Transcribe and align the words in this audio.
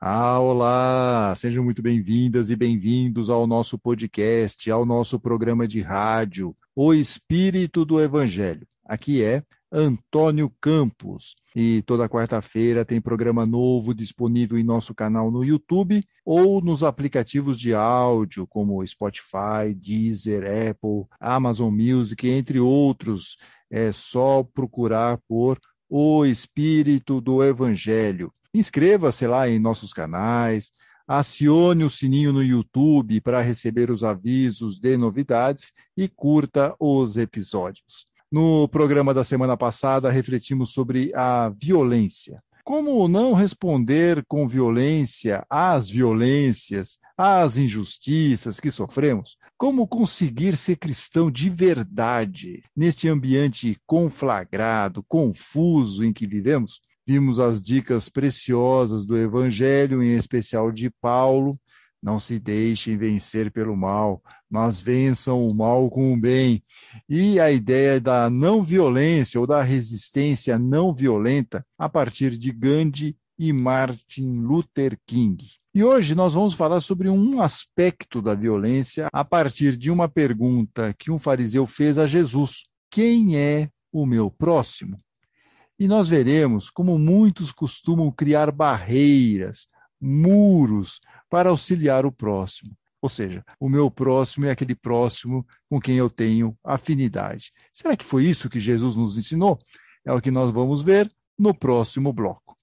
Ah, 0.00 0.38
olá! 0.38 1.34
Sejam 1.36 1.64
muito 1.64 1.82
bem-vindas 1.82 2.50
e 2.50 2.56
bem-vindos 2.56 3.28
ao 3.28 3.48
nosso 3.48 3.76
podcast, 3.76 4.70
ao 4.70 4.86
nosso 4.86 5.18
programa 5.18 5.66
de 5.66 5.80
rádio, 5.80 6.56
O 6.72 6.94
Espírito 6.94 7.84
do 7.84 8.00
Evangelho. 8.00 8.64
Aqui 8.84 9.24
é 9.24 9.42
Antônio 9.72 10.52
Campos. 10.60 11.34
E 11.54 11.82
toda 11.82 12.08
quarta-feira 12.08 12.84
tem 12.84 13.00
programa 13.00 13.44
novo 13.44 13.92
disponível 13.92 14.56
em 14.56 14.62
nosso 14.62 14.94
canal 14.94 15.32
no 15.32 15.42
YouTube 15.42 16.00
ou 16.24 16.60
nos 16.60 16.84
aplicativos 16.84 17.58
de 17.58 17.74
áudio 17.74 18.46
como 18.46 18.86
Spotify, 18.86 19.74
Deezer, 19.74 20.44
Apple, 20.70 21.06
Amazon 21.18 21.74
Music, 21.74 22.28
entre 22.28 22.60
outros. 22.60 23.36
É 23.68 23.90
só 23.90 24.44
procurar 24.44 25.18
por 25.26 25.58
O 25.90 26.24
Espírito 26.24 27.20
do 27.20 27.42
Evangelho. 27.42 28.32
Inscreva-se 28.58 29.24
lá 29.24 29.48
em 29.48 29.56
nossos 29.56 29.92
canais, 29.92 30.72
acione 31.06 31.84
o 31.84 31.88
sininho 31.88 32.32
no 32.32 32.42
YouTube 32.42 33.20
para 33.20 33.40
receber 33.40 33.88
os 33.88 34.02
avisos 34.02 34.80
de 34.80 34.96
novidades 34.96 35.70
e 35.96 36.08
curta 36.08 36.74
os 36.76 37.16
episódios. 37.16 38.06
No 38.28 38.66
programa 38.66 39.14
da 39.14 39.22
semana 39.22 39.56
passada, 39.56 40.10
refletimos 40.10 40.72
sobre 40.72 41.12
a 41.14 41.50
violência. 41.50 42.42
Como 42.64 43.06
não 43.06 43.32
responder 43.32 44.24
com 44.26 44.48
violência 44.48 45.46
às 45.48 45.88
violências, 45.88 46.98
às 47.16 47.56
injustiças 47.56 48.58
que 48.58 48.72
sofremos? 48.72 49.36
Como 49.56 49.86
conseguir 49.86 50.56
ser 50.56 50.74
cristão 50.74 51.30
de 51.30 51.48
verdade 51.48 52.60
neste 52.74 53.08
ambiente 53.08 53.78
conflagrado, 53.86 55.04
confuso 55.04 56.04
em 56.04 56.12
que 56.12 56.26
vivemos? 56.26 56.80
Vimos 57.08 57.40
as 57.40 57.62
dicas 57.62 58.10
preciosas 58.10 59.06
do 59.06 59.16
Evangelho, 59.16 60.02
em 60.02 60.18
especial 60.18 60.70
de 60.70 60.90
Paulo. 60.90 61.58
Não 62.02 62.20
se 62.20 62.38
deixem 62.38 62.98
vencer 62.98 63.50
pelo 63.50 63.74
mal, 63.74 64.22
mas 64.48 64.78
vençam 64.78 65.48
o 65.48 65.54
mal 65.54 65.88
com 65.88 66.12
o 66.12 66.20
bem. 66.20 66.62
E 67.08 67.40
a 67.40 67.50
ideia 67.50 67.98
da 67.98 68.28
não 68.28 68.62
violência 68.62 69.40
ou 69.40 69.46
da 69.46 69.62
resistência 69.62 70.58
não 70.58 70.92
violenta 70.92 71.64
a 71.78 71.88
partir 71.88 72.36
de 72.36 72.52
Gandhi 72.52 73.16
e 73.38 73.54
Martin 73.54 74.40
Luther 74.42 74.98
King. 75.06 75.42
E 75.74 75.82
hoje 75.82 76.14
nós 76.14 76.34
vamos 76.34 76.52
falar 76.52 76.82
sobre 76.82 77.08
um 77.08 77.40
aspecto 77.40 78.20
da 78.20 78.34
violência 78.34 79.08
a 79.10 79.24
partir 79.24 79.78
de 79.78 79.90
uma 79.90 80.10
pergunta 80.10 80.94
que 80.98 81.10
um 81.10 81.18
fariseu 81.18 81.64
fez 81.64 81.96
a 81.96 82.06
Jesus: 82.06 82.64
Quem 82.90 83.38
é 83.38 83.70
o 83.90 84.04
meu 84.04 84.30
próximo? 84.30 84.98
E 85.80 85.86
nós 85.86 86.08
veremos 86.08 86.70
como 86.70 86.98
muitos 86.98 87.52
costumam 87.52 88.10
criar 88.10 88.50
barreiras, 88.50 89.68
muros, 90.00 91.00
para 91.30 91.50
auxiliar 91.50 92.04
o 92.04 92.10
próximo. 92.10 92.76
Ou 93.00 93.08
seja, 93.08 93.44
o 93.60 93.68
meu 93.68 93.88
próximo 93.88 94.46
é 94.46 94.50
aquele 94.50 94.74
próximo 94.74 95.46
com 95.70 95.78
quem 95.78 95.94
eu 95.94 96.10
tenho 96.10 96.58
afinidade. 96.64 97.52
Será 97.72 97.96
que 97.96 98.04
foi 98.04 98.24
isso 98.24 98.50
que 98.50 98.58
Jesus 98.58 98.96
nos 98.96 99.16
ensinou? 99.16 99.56
É 100.04 100.12
o 100.12 100.20
que 100.20 100.32
nós 100.32 100.52
vamos 100.52 100.82
ver 100.82 101.08
no 101.38 101.54
próximo 101.54 102.12
bloco. 102.12 102.56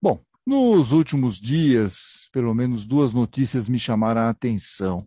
Bom, 0.00 0.18
nos 0.46 0.92
últimos 0.92 1.38
dias, 1.38 2.30
pelo 2.32 2.54
menos 2.54 2.86
duas 2.86 3.12
notícias 3.12 3.68
me 3.68 3.78
chamaram 3.78 4.22
a 4.22 4.30
atenção. 4.30 5.06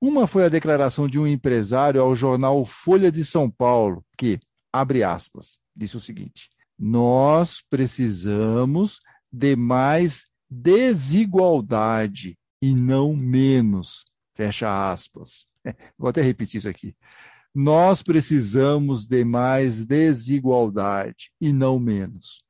Uma 0.00 0.26
foi 0.26 0.44
a 0.44 0.48
declaração 0.48 1.08
de 1.08 1.18
um 1.18 1.26
empresário 1.26 2.00
ao 2.00 2.14
jornal 2.14 2.64
Folha 2.66 3.10
de 3.10 3.24
São 3.24 3.50
Paulo, 3.50 4.04
que, 4.18 4.38
abre 4.72 5.02
aspas, 5.02 5.58
disse 5.74 5.96
o 5.96 6.00
seguinte: 6.00 6.48
Nós 6.78 7.62
precisamos 7.70 9.00
de 9.32 9.56
mais 9.56 10.26
desigualdade 10.50 12.36
e 12.60 12.74
não 12.74 13.16
menos. 13.16 14.04
Fecha 14.34 14.92
aspas. 14.92 15.46
Vou 15.98 16.08
até 16.08 16.20
repetir 16.20 16.58
isso 16.58 16.68
aqui. 16.68 16.94
Nós 17.54 18.02
precisamos 18.02 19.06
de 19.06 19.24
mais 19.24 19.86
desigualdade 19.86 21.30
e 21.40 21.52
não 21.52 21.78
menos. 21.78 22.43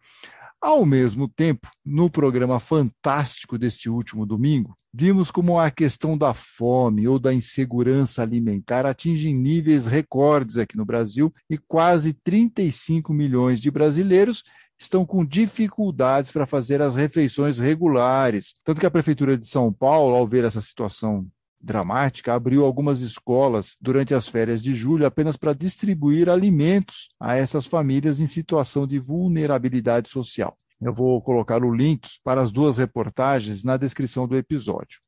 Ao 0.64 0.86
mesmo 0.86 1.28
tempo, 1.28 1.68
no 1.84 2.08
programa 2.08 2.58
fantástico 2.58 3.58
deste 3.58 3.90
último 3.90 4.24
domingo, 4.24 4.74
vimos 4.90 5.30
como 5.30 5.60
a 5.60 5.70
questão 5.70 6.16
da 6.16 6.32
fome 6.32 7.06
ou 7.06 7.18
da 7.18 7.34
insegurança 7.34 8.22
alimentar 8.22 8.86
atinge 8.86 9.30
níveis 9.30 9.86
recordes 9.86 10.56
aqui 10.56 10.74
no 10.74 10.86
Brasil 10.86 11.30
e 11.50 11.58
quase 11.58 12.14
35 12.14 13.12
milhões 13.12 13.60
de 13.60 13.70
brasileiros 13.70 14.42
estão 14.78 15.04
com 15.04 15.22
dificuldades 15.22 16.32
para 16.32 16.46
fazer 16.46 16.80
as 16.80 16.96
refeições 16.96 17.58
regulares. 17.58 18.54
Tanto 18.64 18.80
que 18.80 18.86
a 18.86 18.90
Prefeitura 18.90 19.36
de 19.36 19.46
São 19.46 19.70
Paulo, 19.70 20.16
ao 20.16 20.26
ver 20.26 20.44
essa 20.44 20.62
situação 20.62 21.26
dramática, 21.64 22.34
abriu 22.34 22.64
algumas 22.64 23.00
escolas 23.00 23.76
durante 23.80 24.14
as 24.14 24.28
férias 24.28 24.62
de 24.62 24.74
julho 24.74 25.06
apenas 25.06 25.36
para 25.36 25.54
distribuir 25.54 26.28
alimentos 26.28 27.08
a 27.18 27.36
essas 27.36 27.66
famílias 27.66 28.20
em 28.20 28.26
situação 28.26 28.86
de 28.86 28.98
vulnerabilidade 28.98 30.10
social. 30.10 30.56
Eu 30.80 30.92
vou 30.92 31.20
colocar 31.22 31.64
o 31.64 31.74
link 31.74 32.08
para 32.22 32.42
as 32.42 32.52
duas 32.52 32.76
reportagens 32.76 33.64
na 33.64 33.76
descrição 33.76 34.28
do 34.28 34.36
episódio. 34.36 35.00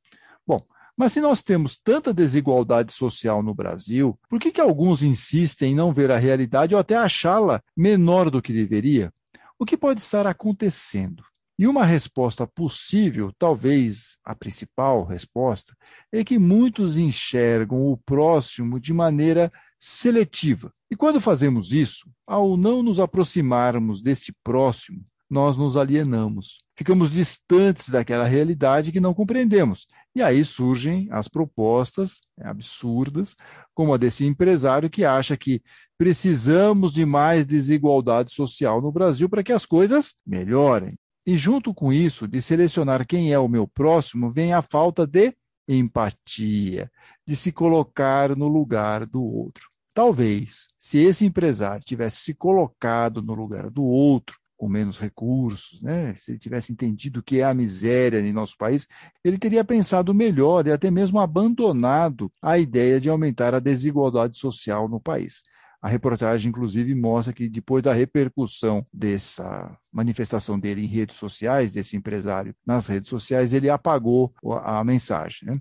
Bom, 0.46 0.62
mas 0.96 1.12
se 1.12 1.20
nós 1.20 1.42
temos 1.42 1.76
tanta 1.76 2.14
desigualdade 2.14 2.92
social 2.94 3.42
no 3.42 3.54
Brasil, 3.54 4.18
por 4.30 4.40
que, 4.40 4.50
que 4.50 4.60
alguns 4.60 5.02
insistem 5.02 5.72
em 5.72 5.74
não 5.74 5.92
ver 5.92 6.10
a 6.10 6.16
realidade 6.16 6.74
ou 6.74 6.80
até 6.80 6.96
achá-la 6.96 7.62
menor 7.76 8.30
do 8.30 8.40
que 8.40 8.52
deveria? 8.52 9.12
O 9.58 9.66
que 9.66 9.76
pode 9.76 10.00
estar 10.00 10.26
acontecendo? 10.26 11.22
E 11.58 11.66
uma 11.66 11.86
resposta 11.86 12.46
possível, 12.46 13.32
talvez 13.38 14.18
a 14.22 14.34
principal 14.34 15.04
resposta, 15.04 15.74
é 16.12 16.22
que 16.22 16.38
muitos 16.38 16.98
enxergam 16.98 17.90
o 17.90 17.96
próximo 17.96 18.78
de 18.78 18.92
maneira 18.92 19.50
seletiva. 19.80 20.70
E 20.90 20.96
quando 20.96 21.20
fazemos 21.20 21.72
isso, 21.72 22.10
ao 22.26 22.56
não 22.58 22.82
nos 22.82 23.00
aproximarmos 23.00 24.02
deste 24.02 24.34
próximo, 24.44 25.02
nós 25.30 25.56
nos 25.56 25.76
alienamos. 25.76 26.58
Ficamos 26.76 27.10
distantes 27.10 27.88
daquela 27.88 28.24
realidade 28.24 28.92
que 28.92 29.00
não 29.00 29.14
compreendemos. 29.14 29.86
E 30.14 30.22
aí 30.22 30.44
surgem 30.44 31.08
as 31.10 31.26
propostas 31.26 32.20
absurdas, 32.40 33.34
como 33.74 33.94
a 33.94 33.96
desse 33.96 34.24
empresário 34.24 34.90
que 34.90 35.04
acha 35.04 35.36
que 35.36 35.62
precisamos 35.98 36.92
de 36.92 37.04
mais 37.04 37.46
desigualdade 37.46 38.32
social 38.32 38.80
no 38.80 38.92
Brasil 38.92 39.28
para 39.28 39.42
que 39.42 39.52
as 39.52 39.64
coisas 39.64 40.14
melhorem. 40.24 40.96
E 41.26 41.36
junto 41.36 41.74
com 41.74 41.92
isso, 41.92 42.28
de 42.28 42.40
selecionar 42.40 43.04
quem 43.04 43.32
é 43.32 43.38
o 43.38 43.48
meu 43.48 43.66
próximo, 43.66 44.30
vem 44.30 44.52
a 44.52 44.62
falta 44.62 45.04
de 45.04 45.34
empatia, 45.66 46.90
de 47.26 47.34
se 47.34 47.50
colocar 47.50 48.36
no 48.36 48.46
lugar 48.46 49.04
do 49.04 49.22
outro. 49.22 49.68
Talvez, 49.92 50.68
se 50.78 50.98
esse 50.98 51.24
empresário 51.24 51.84
tivesse 51.84 52.18
se 52.18 52.34
colocado 52.34 53.22
no 53.22 53.34
lugar 53.34 53.70
do 53.70 53.82
outro, 53.82 54.36
com 54.56 54.68
menos 54.68 54.98
recursos, 54.98 55.82
né? 55.82 56.14
se 56.16 56.30
ele 56.30 56.38
tivesse 56.38 56.72
entendido 56.72 57.20
o 57.20 57.22
que 57.22 57.40
é 57.40 57.44
a 57.44 57.52
miséria 57.52 58.20
em 58.20 58.32
nosso 58.32 58.56
país, 58.56 58.86
ele 59.24 59.36
teria 59.36 59.64
pensado 59.64 60.14
melhor 60.14 60.66
e 60.66 60.72
até 60.72 60.90
mesmo 60.90 61.18
abandonado 61.18 62.32
a 62.40 62.56
ideia 62.56 63.00
de 63.00 63.10
aumentar 63.10 63.54
a 63.54 63.60
desigualdade 63.60 64.38
social 64.38 64.88
no 64.88 65.00
país. 65.00 65.42
A 65.80 65.88
reportagem, 65.88 66.48
inclusive, 66.48 66.94
mostra 66.94 67.32
que 67.32 67.48
depois 67.48 67.82
da 67.82 67.92
repercussão 67.92 68.86
dessa 68.92 69.76
manifestação 69.92 70.58
dele 70.58 70.82
em 70.84 70.88
redes 70.88 71.16
sociais, 71.16 71.72
desse 71.72 71.96
empresário 71.96 72.54
nas 72.66 72.86
redes 72.86 73.08
sociais, 73.08 73.52
ele 73.52 73.70
apagou 73.70 74.34
a 74.62 74.82
mensagem. 74.82 75.48
Né? 75.48 75.60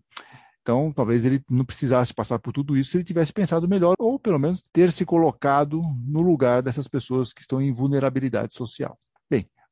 Então, 0.62 0.92
talvez 0.92 1.24
ele 1.24 1.44
não 1.48 1.64
precisasse 1.64 2.12
passar 2.12 2.40
por 2.40 2.52
tudo 2.52 2.76
isso 2.76 2.92
se 2.92 2.98
ele 2.98 3.04
tivesse 3.04 3.32
pensado 3.32 3.68
melhor, 3.68 3.94
ou 4.00 4.18
pelo 4.18 4.40
menos 4.40 4.64
ter 4.74 4.92
se 4.92 5.06
colocado 5.06 5.82
no 6.08 6.22
lugar 6.22 6.64
dessas 6.64 6.88
pessoas 6.88 7.32
que 7.32 7.42
estão 7.42 7.62
em 7.62 7.72
vulnerabilidade 7.72 8.56
social. 8.56 8.98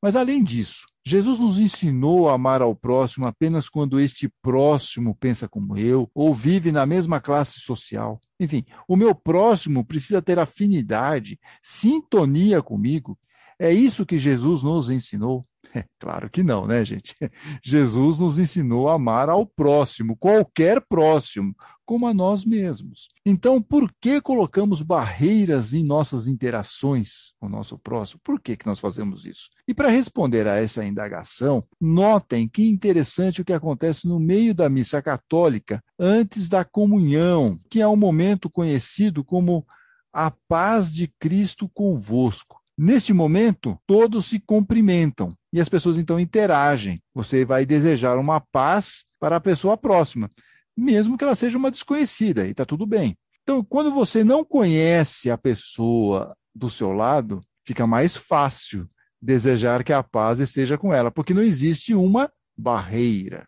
Mas 0.04 0.18
além 0.18 0.44
disso, 0.44 0.86
Jesus 1.06 1.40
nos 1.40 1.58
ensinou 1.58 2.28
a 2.28 2.34
amar 2.34 2.62
ao 2.62 2.76
próximo 2.76 3.26
apenas 3.26 3.70
quando 3.70 4.02
este 4.02 4.30
próximo 4.42 5.16
pensa 5.16 5.48
como 5.48 5.78
eu, 5.78 6.12
ou 6.14 6.34
vive 6.34 6.74
na 6.74 6.86
mesma 6.86 7.22
classe 7.22 7.62
social. 7.62 8.20
Enfim, 8.38 8.66
o 8.86 8.98
meu 8.98 9.16
próximo 9.16 9.86
precisa 9.86 10.22
ter 10.22 10.38
afinidade, 10.38 11.40
sintonia 11.62 12.62
comigo. 12.62 13.18
É 13.58 13.72
isso 13.72 14.06
que 14.06 14.20
Jesus 14.20 14.62
nos 14.62 14.90
ensinou. 14.90 15.42
É, 15.74 15.86
claro 15.98 16.30
que 16.30 16.44
não, 16.44 16.68
né, 16.68 16.84
gente? 16.84 17.16
Jesus 17.64 18.20
nos 18.20 18.38
ensinou 18.38 18.90
a 18.90 18.96
amar 18.96 19.30
ao 19.30 19.46
próximo, 19.46 20.18
qualquer 20.18 20.82
próximo, 20.82 21.56
como 21.86 22.08
a 22.08 22.14
nós 22.14 22.46
mesmos. 22.46 23.10
Então, 23.26 23.62
por 23.62 23.92
que 24.02 24.22
colocamos 24.22 24.82
barreiras 24.82 25.74
em 25.74 25.84
nossas 25.84 26.28
interações 26.28 27.34
com 27.40 27.48
o 27.48 27.50
nosso 27.50 27.78
próximo? 27.78 28.22
Por 28.24 28.40
que, 28.40 28.56
que 28.56 28.66
nós 28.66 28.80
fazemos 28.80 29.26
isso? 29.26 29.50
E 29.68 29.74
para 29.74 29.90
responder 29.90 30.48
a 30.48 30.56
essa 30.56 30.86
indagação, 30.86 31.64
notem 31.80 32.48
que 32.48 32.68
interessante 32.68 33.42
o 33.42 33.46
que 33.46 33.54
acontece 33.54 34.08
no 34.08 34.20
meio 34.20 34.54
da 34.54 34.70
missa 34.70 35.02
católica, 35.02 35.84
antes 36.00 36.50
da 36.50 36.64
comunhão, 36.64 37.56
que 37.70 37.82
é 37.82 37.88
um 37.88 37.96
momento 37.96 38.50
conhecido 38.50 39.24
como 39.24 39.66
a 40.12 40.32
paz 40.48 40.92
de 40.92 41.08
Cristo 41.20 41.70
convosco. 41.74 42.62
Neste 42.78 43.14
momento, 43.14 43.78
todos 43.86 44.26
se 44.26 44.40
cumprimentam 44.40 45.30
e 45.52 45.62
as 45.62 45.70
pessoas 45.70 45.98
então 45.98 46.20
interagem. 46.20 47.02
Você 47.14 47.46
vai 47.46 47.66
desejar 47.66 48.18
uma 48.18 48.40
paz 48.40 49.04
para 49.20 49.36
a 49.36 49.42
pessoa 49.42 49.78
próxima, 49.78 50.28
mesmo 50.76 51.18
que 51.18 51.24
ela 51.24 51.36
seja 51.36 51.58
uma 51.58 51.72
desconhecida, 51.72 52.46
e 52.48 52.52
está 52.52 52.66
tudo 52.66 52.86
bem. 52.86 53.18
Então, 53.44 53.64
quando 53.64 53.92
você 53.92 54.24
não 54.24 54.44
conhece 54.44 55.30
a 55.30 55.38
pessoa 55.38 56.36
do 56.56 56.70
seu 56.70 56.92
lado, 56.92 57.42
fica 57.66 57.86
mais 57.86 58.16
fácil 58.16 58.90
desejar 59.22 59.84
que 59.84 59.94
a 59.94 60.04
paz 60.04 60.40
esteja 60.40 60.78
com 60.78 60.94
ela, 60.94 61.12
porque 61.12 61.34
não 61.34 61.42
existe 61.42 61.94
uma 61.94 62.32
barreira. 62.58 63.48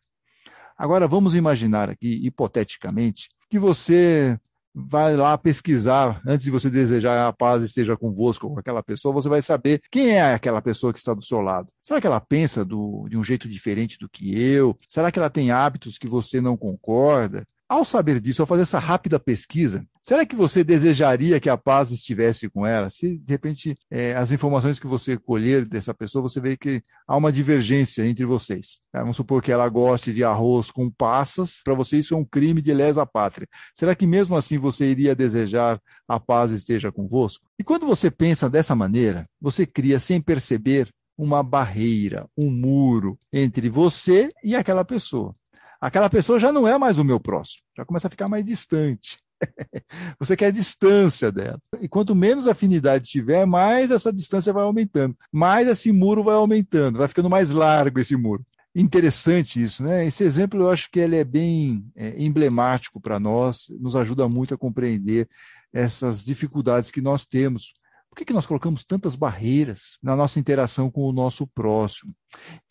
Agora, 0.78 1.08
vamos 1.08 1.36
imaginar 1.36 1.90
aqui, 1.90 2.20
hipoteticamente, 2.26 3.30
que 3.50 3.58
você 3.58 4.40
vai 4.76 5.16
lá 5.16 5.38
pesquisar, 5.38 6.22
antes 6.28 6.44
de 6.44 6.52
você 6.52 6.70
desejar 6.70 7.28
a 7.28 7.32
paz 7.32 7.64
esteja 7.64 7.96
convosco 7.96 8.50
com 8.50 8.60
aquela 8.60 8.84
pessoa, 8.84 9.14
você 9.14 9.30
vai 9.30 9.42
saber 9.42 9.82
quem 9.90 10.10
é 10.18 10.34
aquela 10.34 10.62
pessoa 10.62 10.92
que 10.92 11.00
está 11.00 11.14
do 11.14 11.24
seu 11.24 11.40
lado. 11.40 11.72
Será 11.82 12.02
que 12.02 12.08
ela 12.08 12.20
pensa 12.20 12.66
do, 12.66 13.08
de 13.10 13.18
um 13.18 13.24
jeito 13.24 13.48
diferente 13.48 13.98
do 13.98 14.10
que 14.10 14.38
eu? 14.38 14.78
Será 14.90 15.12
que 15.12 15.18
ela 15.18 15.30
tem 15.30 15.50
hábitos 15.50 15.98
que 15.98 16.08
você 16.08 16.42
não 16.42 16.58
concorda? 16.58 17.48
Ao 17.68 17.84
saber 17.84 18.22
disso, 18.22 18.44
ao 18.44 18.46
fazer 18.46 18.62
essa 18.62 18.78
rápida 18.78 19.20
pesquisa, 19.20 19.84
será 20.00 20.24
que 20.24 20.36
você 20.36 20.64
desejaria 20.64 21.40
que 21.40 21.50
a 21.50 21.58
paz 21.58 21.90
estivesse 21.90 22.48
com 22.48 22.64
ela? 22.64 22.92
Se, 22.92 23.18
de 23.18 23.34
repente, 23.34 23.76
é, 23.90 24.16
as 24.16 24.32
informações 24.32 24.80
que 24.80 24.86
você 24.86 25.18
colher 25.18 25.66
dessa 25.66 25.92
pessoa, 25.92 26.22
você 26.22 26.40
vê 26.40 26.56
que 26.56 26.84
há 27.08 27.18
uma 27.18 27.32
divergência 27.32 28.06
entre 28.06 28.24
vocês. 28.24 28.78
Tá? 28.92 29.00
Vamos 29.00 29.18
supor 29.18 29.42
que 29.42 29.52
ela 29.52 29.68
goste 29.68 30.14
de 30.14 30.24
arroz 30.24 30.70
com 30.70 30.92
passas, 30.92 31.62
para 31.64 31.74
você 31.74 31.98
isso 31.98 32.14
é 32.14 32.18
um 32.18 32.24
crime 32.24 32.62
de 32.62 32.72
lesa 32.72 33.04
pátria. 33.04 33.48
Será 33.74 33.96
que 33.96 34.06
mesmo 34.06 34.36
assim 34.36 34.60
você 34.60 34.86
iria 34.86 35.16
desejar 35.16 35.82
a 36.08 36.20
paz 36.20 36.52
esteja 36.52 36.92
convosco? 36.92 37.48
E 37.58 37.64
quando 37.64 37.88
você 37.88 38.12
pensa 38.12 38.48
dessa 38.48 38.76
maneira, 38.76 39.28
você 39.42 39.66
cria, 39.66 40.00
sem 40.00 40.22
perceber, 40.22 40.88
uma 41.18 41.42
barreira, 41.42 42.28
um 42.38 42.52
muro 42.52 43.18
entre 43.32 43.70
você 43.70 44.30
e 44.44 44.56
aquela 44.56 44.84
pessoa 44.84 45.34
aquela 45.80 46.10
pessoa 46.10 46.40
já 46.40 46.52
não 46.52 46.68
é 46.68 46.78
mais 46.78 47.00
o 47.00 47.04
meu 47.04 47.20
próximo, 47.20 47.64
já 47.78 47.86
começa 47.86 48.08
a 48.08 48.12
ficar 48.12 48.28
mais 48.28 48.44
distante. 48.46 49.18
Você 50.20 50.36
quer 50.36 50.52
distância 50.52 51.32
dela. 51.32 51.60
E 51.82 51.88
quanto 51.88 52.16
menos 52.16 52.48
afinidade 52.48 53.10
tiver, 53.10 53.46
mais 53.46 53.92
essa 53.92 54.12
distância 54.12 54.54
vai 54.54 54.64
aumentando, 54.64 55.16
mais 55.32 55.68
esse 55.68 55.92
muro 55.92 56.24
vai 56.24 56.36
aumentando, 56.36 57.00
vai 57.00 57.08
ficando 57.08 57.30
mais 57.30 57.52
largo 57.52 58.00
esse 58.00 58.16
muro. 58.16 58.46
Interessante 58.74 59.64
isso, 59.64 59.84
né? 59.84 60.06
Esse 60.06 60.24
exemplo 60.24 60.62
eu 60.62 60.70
acho 60.70 60.92
que 60.92 61.00
ele 61.00 61.16
é 61.16 61.24
bem 61.24 61.86
é, 61.96 62.14
emblemático 62.22 63.00
para 63.00 63.20
nós, 63.20 63.68
nos 63.80 63.96
ajuda 63.96 64.28
muito 64.28 64.54
a 64.54 64.58
compreender 64.58 65.30
essas 65.72 66.24
dificuldades 66.24 66.92
que 66.92 67.02
nós 67.02 67.26
temos 67.26 67.74
por 68.16 68.20
que, 68.20 68.26
que 68.26 68.34
nós 68.34 68.48
colocamos 68.48 68.86
tantas 68.86 69.14
barreiras 69.14 69.98
na 70.02 70.16
nossa 70.16 70.40
interação 70.40 70.90
com 70.90 71.02
o 71.02 71.12
nosso 71.12 71.46
próximo? 71.46 72.16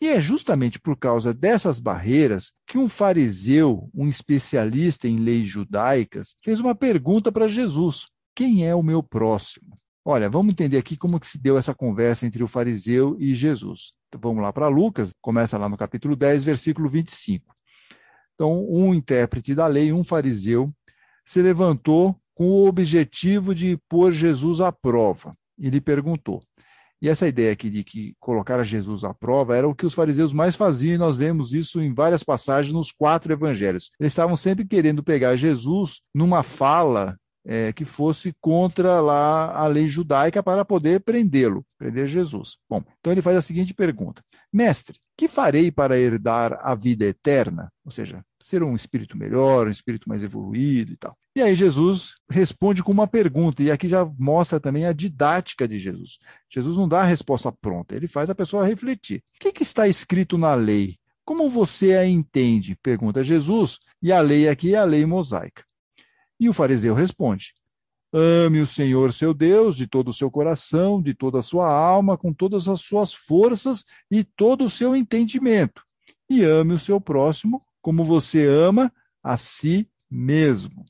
E 0.01 0.07
é 0.07 0.19
justamente 0.19 0.79
por 0.79 0.97
causa 0.97 1.35
dessas 1.35 1.77
barreiras 1.77 2.51
que 2.65 2.79
um 2.79 2.89
fariseu, 2.89 3.87
um 3.93 4.07
especialista 4.07 5.07
em 5.07 5.19
leis 5.19 5.47
judaicas, 5.47 6.35
fez 6.43 6.59
uma 6.59 6.73
pergunta 6.73 7.31
para 7.31 7.47
Jesus: 7.47 8.07
quem 8.33 8.67
é 8.67 8.73
o 8.73 8.81
meu 8.81 9.03
próximo? 9.03 9.77
Olha, 10.03 10.27
vamos 10.31 10.51
entender 10.51 10.79
aqui 10.79 10.97
como 10.97 11.19
que 11.19 11.27
se 11.27 11.37
deu 11.37 11.59
essa 11.59 11.75
conversa 11.75 12.25
entre 12.25 12.43
o 12.43 12.47
fariseu 12.47 13.15
e 13.19 13.35
Jesus. 13.35 13.93
Então, 14.07 14.19
vamos 14.19 14.41
lá 14.41 14.51
para 14.51 14.67
Lucas, 14.67 15.13
começa 15.21 15.59
lá 15.59 15.69
no 15.69 15.77
capítulo 15.77 16.15
10, 16.15 16.43
versículo 16.43 16.89
25. 16.89 17.55
Então, 18.33 18.65
um 18.67 18.95
intérprete 18.95 19.53
da 19.53 19.67
lei, 19.67 19.93
um 19.93 20.03
fariseu, 20.03 20.73
se 21.23 21.39
levantou 21.39 22.19
com 22.35 22.45
o 22.45 22.67
objetivo 22.67 23.55
de 23.55 23.79
pôr 23.89 24.11
Jesus 24.11 24.61
à 24.61 24.71
prova. 24.71 25.35
E 25.57 25.69
lhe 25.69 25.81
perguntou. 25.81 26.43
E 27.01 27.09
essa 27.09 27.27
ideia 27.27 27.51
aqui 27.51 27.69
de 27.69 27.83
que 27.83 28.15
colocar 28.19 28.63
Jesus 28.63 29.03
à 29.03 29.13
prova 29.13 29.55
era 29.55 29.67
o 29.67 29.75
que 29.75 29.85
os 29.85 29.93
fariseus 29.93 30.33
mais 30.33 30.55
faziam, 30.55 30.95
e 30.95 30.97
nós 30.97 31.17
vemos 31.17 31.53
isso 31.53 31.81
em 31.81 31.93
várias 31.93 32.23
passagens 32.23 32.73
nos 32.73 32.91
quatro 32.91 33.31
evangelhos. 33.33 33.91
Eles 33.99 34.11
estavam 34.11 34.35
sempre 34.35 34.65
querendo 34.65 35.03
pegar 35.03 35.35
Jesus 35.35 36.01
numa 36.13 36.43
fala 36.43 37.17
é, 37.45 37.71
que 37.71 37.85
fosse 37.85 38.33
contra 38.41 38.99
lá 38.99 39.55
a 39.55 39.67
lei 39.67 39.87
judaica 39.87 40.41
para 40.41 40.65
poder 40.65 41.01
prendê-lo, 41.01 41.63
prender 41.77 42.07
Jesus. 42.07 42.57
Bom, 42.67 42.83
então 42.99 43.13
ele 43.13 43.21
faz 43.21 43.37
a 43.37 43.41
seguinte 43.41 43.73
pergunta: 43.73 44.23
Mestre, 44.51 44.99
que 45.15 45.27
farei 45.27 45.71
para 45.71 45.99
herdar 45.99 46.57
a 46.61 46.73
vida 46.73 47.05
eterna? 47.05 47.71
Ou 47.85 47.91
seja, 47.91 48.25
ser 48.39 48.63
um 48.63 48.75
espírito 48.75 49.17
melhor, 49.17 49.67
um 49.67 49.71
espírito 49.71 50.09
mais 50.09 50.23
evoluído 50.23 50.91
e 50.91 50.97
tal. 50.97 51.15
E 51.35 51.41
aí 51.41 51.53
Jesus 51.53 52.15
responde 52.29 52.83
com 52.83 52.91
uma 52.91 53.07
pergunta, 53.07 53.61
e 53.61 53.69
aqui 53.69 53.87
já 53.87 54.05
mostra 54.17 54.59
também 54.59 54.85
a 54.85 54.93
didática 54.93 55.67
de 55.67 55.77
Jesus. 55.77 56.17
Jesus 56.49 56.77
não 56.77 56.87
dá 56.87 57.01
a 57.01 57.05
resposta 57.05 57.51
pronta, 57.51 57.95
ele 57.95 58.07
faz 58.07 58.29
a 58.29 58.35
pessoa 58.35 58.65
refletir. 58.65 59.21
O 59.35 59.39
que, 59.39 59.51
que 59.51 59.63
está 59.63 59.87
escrito 59.87 60.37
na 60.37 60.55
lei? 60.55 60.97
Como 61.23 61.49
você 61.49 61.95
a 61.95 62.05
entende? 62.05 62.77
Pergunta 62.81 63.23
Jesus, 63.23 63.79
e 64.01 64.11
a 64.11 64.21
lei 64.21 64.47
aqui 64.47 64.75
é 64.75 64.77
a 64.77 64.85
lei 64.85 65.05
mosaica. 65.05 65.63
E 66.39 66.49
o 66.49 66.53
fariseu 66.53 66.93
responde: 66.93 67.53
Ame 68.13 68.61
o 68.61 68.67
Senhor 68.67 69.11
seu 69.13 69.33
Deus 69.33 69.75
de 69.75 69.87
todo 69.87 70.09
o 70.09 70.13
seu 70.13 70.31
coração, 70.31 71.01
de 71.01 71.13
toda 71.13 71.39
a 71.39 71.41
sua 71.41 71.69
alma, 71.69 72.17
com 72.17 72.33
todas 72.33 72.67
as 72.67 72.81
suas 72.81 73.13
forças 73.13 73.83
e 74.09 74.23
todo 74.23 74.63
o 74.63 74.69
seu 74.69 74.95
entendimento. 74.95 75.81
E 76.29 76.43
ame 76.43 76.73
o 76.73 76.79
seu 76.79 76.99
próximo 76.99 77.61
como 77.81 78.03
você 78.03 78.45
ama 78.45 78.91
a 79.23 79.37
si 79.37 79.89
mesmo. 80.09 80.85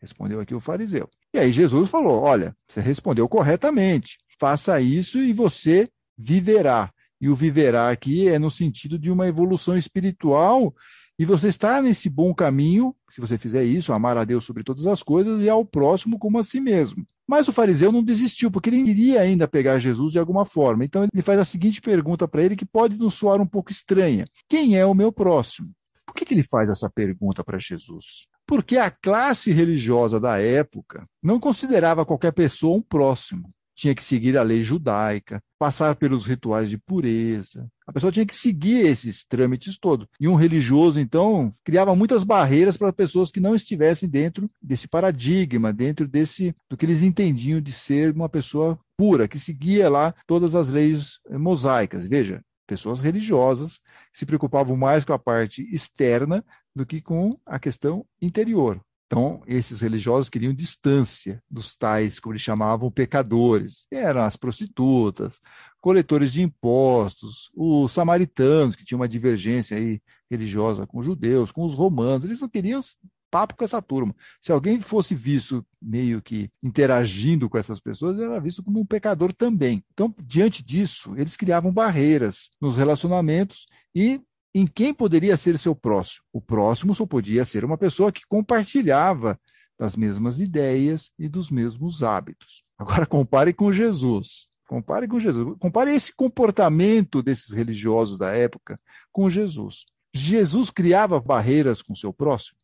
Respondeu 0.00 0.40
aqui 0.40 0.54
o 0.54 0.60
fariseu. 0.60 1.08
E 1.34 1.38
aí 1.38 1.52
Jesus 1.52 1.90
falou: 1.90 2.22
Olha, 2.22 2.56
você 2.66 2.80
respondeu 2.80 3.28
corretamente. 3.28 4.18
Faça 4.38 4.80
isso 4.80 5.18
e 5.18 5.32
você 5.32 5.88
viverá. 6.16 6.90
E 7.20 7.28
o 7.28 7.34
viverá 7.34 7.90
aqui 7.90 8.26
é 8.26 8.38
no 8.38 8.50
sentido 8.50 8.98
de 8.98 9.10
uma 9.10 9.28
evolução 9.28 9.76
espiritual 9.76 10.74
e 11.20 11.24
você 11.26 11.48
está 11.48 11.82
nesse 11.82 12.08
bom 12.08 12.32
caminho, 12.32 12.96
se 13.10 13.20
você 13.20 13.36
fizer 13.36 13.62
isso, 13.62 13.92
amar 13.92 14.16
a 14.16 14.24
Deus 14.24 14.42
sobre 14.42 14.64
todas 14.64 14.86
as 14.86 15.02
coisas 15.02 15.42
e 15.42 15.50
ao 15.50 15.66
próximo 15.66 16.18
como 16.18 16.38
a 16.38 16.42
si 16.42 16.62
mesmo. 16.62 17.04
Mas 17.28 17.46
o 17.46 17.52
fariseu 17.52 17.92
não 17.92 18.02
desistiu, 18.02 18.50
porque 18.50 18.70
ele 18.70 18.78
iria 18.78 19.20
ainda 19.20 19.46
pegar 19.46 19.78
Jesus 19.78 20.12
de 20.12 20.18
alguma 20.18 20.46
forma. 20.46 20.82
Então 20.82 21.06
ele 21.12 21.20
faz 21.20 21.38
a 21.38 21.44
seguinte 21.44 21.82
pergunta 21.82 22.26
para 22.26 22.42
ele, 22.42 22.56
que 22.56 22.64
pode 22.64 22.96
nos 22.96 23.12
soar 23.12 23.38
um 23.38 23.46
pouco 23.46 23.70
estranha: 23.70 24.24
Quem 24.48 24.78
é 24.78 24.86
o 24.86 24.94
meu 24.94 25.12
próximo? 25.12 25.68
Por 26.06 26.14
que, 26.14 26.24
que 26.24 26.32
ele 26.32 26.42
faz 26.42 26.70
essa 26.70 26.88
pergunta 26.88 27.44
para 27.44 27.58
Jesus? 27.58 28.26
Porque 28.46 28.78
a 28.78 28.90
classe 28.90 29.52
religiosa 29.52 30.18
da 30.18 30.38
época 30.38 31.04
não 31.22 31.38
considerava 31.38 32.06
qualquer 32.06 32.32
pessoa 32.32 32.78
um 32.78 32.82
próximo 32.82 33.52
tinha 33.80 33.94
que 33.94 34.04
seguir 34.04 34.36
a 34.36 34.42
lei 34.42 34.62
judaica, 34.62 35.42
passar 35.58 35.96
pelos 35.96 36.26
rituais 36.26 36.68
de 36.68 36.76
pureza. 36.76 37.66
A 37.86 37.92
pessoa 37.92 38.12
tinha 38.12 38.26
que 38.26 38.34
seguir 38.34 38.86
esses 38.86 39.24
trâmites 39.24 39.78
todos. 39.78 40.06
E 40.20 40.28
um 40.28 40.34
religioso, 40.34 41.00
então, 41.00 41.50
criava 41.64 41.96
muitas 41.96 42.22
barreiras 42.22 42.76
para 42.76 42.92
pessoas 42.92 43.30
que 43.30 43.40
não 43.40 43.54
estivessem 43.54 44.06
dentro 44.06 44.50
desse 44.60 44.86
paradigma, 44.86 45.72
dentro 45.72 46.06
desse 46.06 46.54
do 46.68 46.76
que 46.76 46.84
eles 46.84 47.02
entendiam 47.02 47.58
de 47.58 47.72
ser 47.72 48.12
uma 48.12 48.28
pessoa 48.28 48.78
pura, 48.98 49.26
que 49.26 49.40
seguia 49.40 49.88
lá 49.88 50.14
todas 50.26 50.54
as 50.54 50.68
leis 50.68 51.18
mosaicas. 51.30 52.06
Veja, 52.06 52.42
pessoas 52.66 53.00
religiosas 53.00 53.80
se 54.12 54.26
preocupavam 54.26 54.76
mais 54.76 55.06
com 55.06 55.14
a 55.14 55.18
parte 55.18 55.66
externa 55.74 56.44
do 56.76 56.84
que 56.84 57.00
com 57.00 57.40
a 57.46 57.58
questão 57.58 58.04
interior. 58.20 58.78
Então, 59.10 59.42
esses 59.44 59.80
religiosos 59.80 60.30
queriam 60.30 60.54
distância 60.54 61.42
dos 61.50 61.74
tais, 61.74 62.20
como 62.20 62.32
eles 62.32 62.42
chamavam, 62.42 62.92
pecadores. 62.92 63.84
Eram 63.90 64.20
as 64.20 64.36
prostitutas, 64.36 65.40
coletores 65.80 66.32
de 66.32 66.42
impostos, 66.42 67.50
os 67.52 67.90
samaritanos, 67.90 68.76
que 68.76 68.84
tinham 68.84 69.00
uma 69.00 69.08
divergência 69.08 69.76
aí 69.76 70.00
religiosa 70.30 70.86
com 70.86 71.00
os 71.00 71.06
judeus, 71.06 71.50
com 71.50 71.64
os 71.64 71.74
romanos. 71.74 72.24
Eles 72.24 72.40
não 72.40 72.48
queriam 72.48 72.80
papo 73.28 73.56
com 73.56 73.64
essa 73.64 73.82
turma. 73.82 74.14
Se 74.40 74.52
alguém 74.52 74.80
fosse 74.80 75.12
visto 75.12 75.66
meio 75.82 76.22
que 76.22 76.48
interagindo 76.62 77.50
com 77.50 77.58
essas 77.58 77.80
pessoas, 77.80 78.16
era 78.16 78.38
visto 78.38 78.62
como 78.62 78.78
um 78.78 78.86
pecador 78.86 79.32
também. 79.32 79.82
Então, 79.92 80.14
diante 80.22 80.64
disso, 80.64 81.14
eles 81.16 81.36
criavam 81.36 81.72
barreiras 81.72 82.48
nos 82.60 82.76
relacionamentos 82.76 83.66
e 83.92 84.20
em 84.54 84.66
quem 84.66 84.92
poderia 84.92 85.36
ser 85.36 85.58
seu 85.58 85.74
próximo? 85.74 86.24
O 86.32 86.40
próximo 86.40 86.94
só 86.94 87.06
podia 87.06 87.44
ser 87.44 87.64
uma 87.64 87.78
pessoa 87.78 88.12
que 88.12 88.26
compartilhava 88.28 89.38
das 89.78 89.96
mesmas 89.96 90.40
ideias 90.40 91.10
e 91.18 91.28
dos 91.28 91.50
mesmos 91.50 92.02
hábitos. 92.02 92.62
Agora 92.78 93.06
compare 93.06 93.52
com 93.52 93.72
Jesus. 93.72 94.46
Compare 94.68 95.08
com 95.08 95.18
Jesus. 95.18 95.56
Compare 95.58 95.92
esse 95.94 96.14
comportamento 96.14 97.22
desses 97.22 97.50
religiosos 97.50 98.18
da 98.18 98.30
época 98.32 98.80
com 99.10 99.28
Jesus. 99.28 99.84
Jesus 100.14 100.70
criava 100.70 101.20
barreiras 101.20 101.82
com 101.82 101.94
seu 101.94 102.12
próximo? 102.12 102.56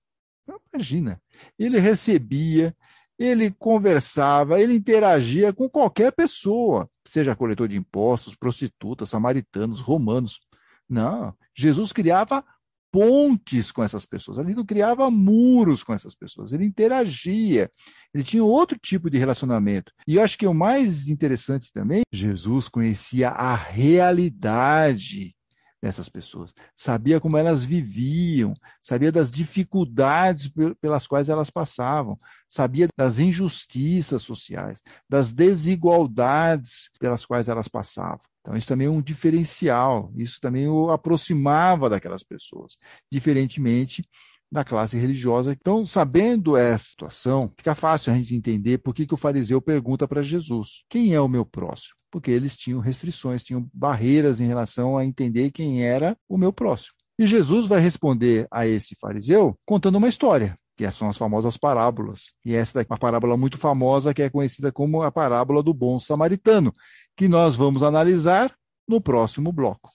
Imagina. 0.72 1.20
Ele 1.58 1.80
recebia, 1.80 2.76
ele 3.18 3.50
conversava, 3.50 4.60
ele 4.60 4.74
interagia 4.74 5.52
com 5.52 5.68
qualquer 5.68 6.12
pessoa, 6.12 6.88
seja 7.08 7.34
coletor 7.34 7.68
de 7.68 7.76
impostos, 7.76 8.36
prostitutas, 8.36 9.08
samaritanos, 9.08 9.80
romanos. 9.80 10.40
Não, 10.88 11.34
Jesus 11.54 11.92
criava 11.92 12.44
pontes 12.90 13.70
com 13.70 13.82
essas 13.82 14.06
pessoas, 14.06 14.38
ele 14.38 14.54
não 14.54 14.64
criava 14.64 15.10
muros 15.10 15.84
com 15.84 15.92
essas 15.92 16.14
pessoas, 16.14 16.52
ele 16.52 16.64
interagia, 16.64 17.70
ele 18.14 18.24
tinha 18.24 18.42
outro 18.42 18.78
tipo 18.78 19.10
de 19.10 19.18
relacionamento. 19.18 19.92
E 20.06 20.16
eu 20.16 20.22
acho 20.22 20.38
que 20.38 20.46
o 20.46 20.54
mais 20.54 21.08
interessante 21.08 21.70
também, 21.72 22.02
Jesus 22.10 22.68
conhecia 22.68 23.28
a 23.28 23.54
realidade 23.54 25.36
dessas 25.82 26.08
pessoas, 26.08 26.54
sabia 26.74 27.20
como 27.20 27.36
elas 27.36 27.62
viviam, 27.64 28.54
sabia 28.80 29.12
das 29.12 29.30
dificuldades 29.30 30.50
pelas 30.80 31.06
quais 31.06 31.28
elas 31.28 31.50
passavam, 31.50 32.16
sabia 32.48 32.88
das 32.96 33.18
injustiças 33.18 34.22
sociais, 34.22 34.80
das 35.08 35.32
desigualdades 35.32 36.88
pelas 36.98 37.26
quais 37.26 37.46
elas 37.46 37.68
passavam. 37.68 38.20
Então, 38.46 38.56
isso 38.56 38.68
também 38.68 38.86
é 38.86 38.90
um 38.90 39.02
diferencial, 39.02 40.12
isso 40.14 40.38
também 40.40 40.68
o 40.68 40.90
aproximava 40.90 41.90
daquelas 41.90 42.22
pessoas, 42.22 42.76
diferentemente 43.10 44.08
da 44.52 44.64
classe 44.64 44.96
religiosa. 44.96 45.50
Então, 45.52 45.84
sabendo 45.84 46.56
essa 46.56 46.84
situação, 46.84 47.52
fica 47.58 47.74
fácil 47.74 48.12
a 48.12 48.16
gente 48.16 48.36
entender 48.36 48.78
por 48.78 48.94
que, 48.94 49.04
que 49.04 49.14
o 49.14 49.16
fariseu 49.16 49.60
pergunta 49.60 50.06
para 50.06 50.22
Jesus: 50.22 50.84
quem 50.88 51.12
é 51.12 51.20
o 51.20 51.26
meu 51.26 51.44
próximo? 51.44 51.96
porque 52.16 52.30
eles 52.30 52.56
tinham 52.56 52.80
restrições, 52.80 53.44
tinham 53.44 53.68
barreiras 53.74 54.40
em 54.40 54.46
relação 54.46 54.96
a 54.96 55.04
entender 55.04 55.50
quem 55.50 55.84
era 55.84 56.16
o 56.26 56.38
meu 56.38 56.50
próximo. 56.50 56.94
E 57.18 57.26
Jesus 57.26 57.66
vai 57.66 57.78
responder 57.78 58.46
a 58.50 58.66
esse 58.66 58.96
fariseu 58.98 59.54
contando 59.66 59.96
uma 59.96 60.08
história, 60.08 60.58
que 60.78 60.90
são 60.92 61.10
as 61.10 61.18
famosas 61.18 61.58
parábolas. 61.58 62.32
E 62.42 62.54
essa 62.54 62.80
é 62.80 62.86
uma 62.88 62.96
parábola 62.96 63.36
muito 63.36 63.58
famosa 63.58 64.14
que 64.14 64.22
é 64.22 64.30
conhecida 64.30 64.72
como 64.72 65.02
a 65.02 65.12
parábola 65.12 65.62
do 65.62 65.74
bom 65.74 66.00
samaritano, 66.00 66.72
que 67.16 67.28
nós 67.28 67.56
vamos 67.56 67.82
analisar 67.82 68.54
no 68.86 69.00
próximo 69.00 69.50
bloco. 69.50 69.90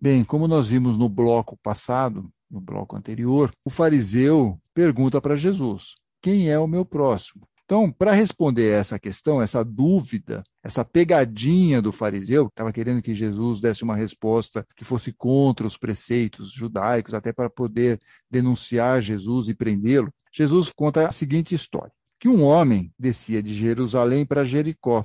Bem, 0.00 0.24
como 0.24 0.48
nós 0.48 0.68
vimos 0.68 0.96
no 0.96 1.08
bloco 1.08 1.56
passado, 1.62 2.30
no 2.50 2.60
bloco 2.60 2.96
anterior, 2.96 3.50
o 3.64 3.68
fariseu 3.68 4.58
pergunta 4.72 5.20
para 5.20 5.36
Jesus: 5.36 5.96
quem 6.22 6.48
é 6.48 6.58
o 6.58 6.66
meu 6.66 6.84
próximo? 6.84 7.46
Então, 7.68 7.92
para 7.92 8.12
responder 8.12 8.70
essa 8.70 8.98
questão, 8.98 9.42
essa 9.42 9.62
dúvida, 9.62 10.42
essa 10.64 10.86
pegadinha 10.86 11.82
do 11.82 11.92
fariseu, 11.92 12.46
que 12.46 12.52
estava 12.52 12.72
querendo 12.72 13.02
que 13.02 13.14
Jesus 13.14 13.60
desse 13.60 13.84
uma 13.84 13.94
resposta 13.94 14.66
que 14.74 14.86
fosse 14.86 15.12
contra 15.12 15.66
os 15.66 15.76
preceitos 15.76 16.50
judaicos, 16.50 17.12
até 17.12 17.30
para 17.30 17.50
poder 17.50 18.00
denunciar 18.30 19.02
Jesus 19.02 19.50
e 19.50 19.54
prendê-lo, 19.54 20.10
Jesus 20.32 20.72
conta 20.72 21.06
a 21.06 21.12
seguinte 21.12 21.54
história: 21.54 21.92
que 22.18 22.26
um 22.26 22.42
homem 22.42 22.90
descia 22.98 23.42
de 23.42 23.52
Jerusalém 23.52 24.24
para 24.24 24.46
Jericó, 24.46 25.04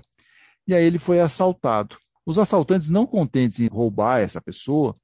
e 0.65 0.73
aí 0.73 0.85
ele 0.85 0.97
foi 0.97 1.19
assaltado. 1.19 1.97
Os 2.25 2.39
assaltantes, 2.39 2.89
não 2.89 3.05
contentes 3.05 3.59
em 3.59 3.67
roubar 3.67 4.21
essa 4.21 4.41
pessoa, 4.41 4.95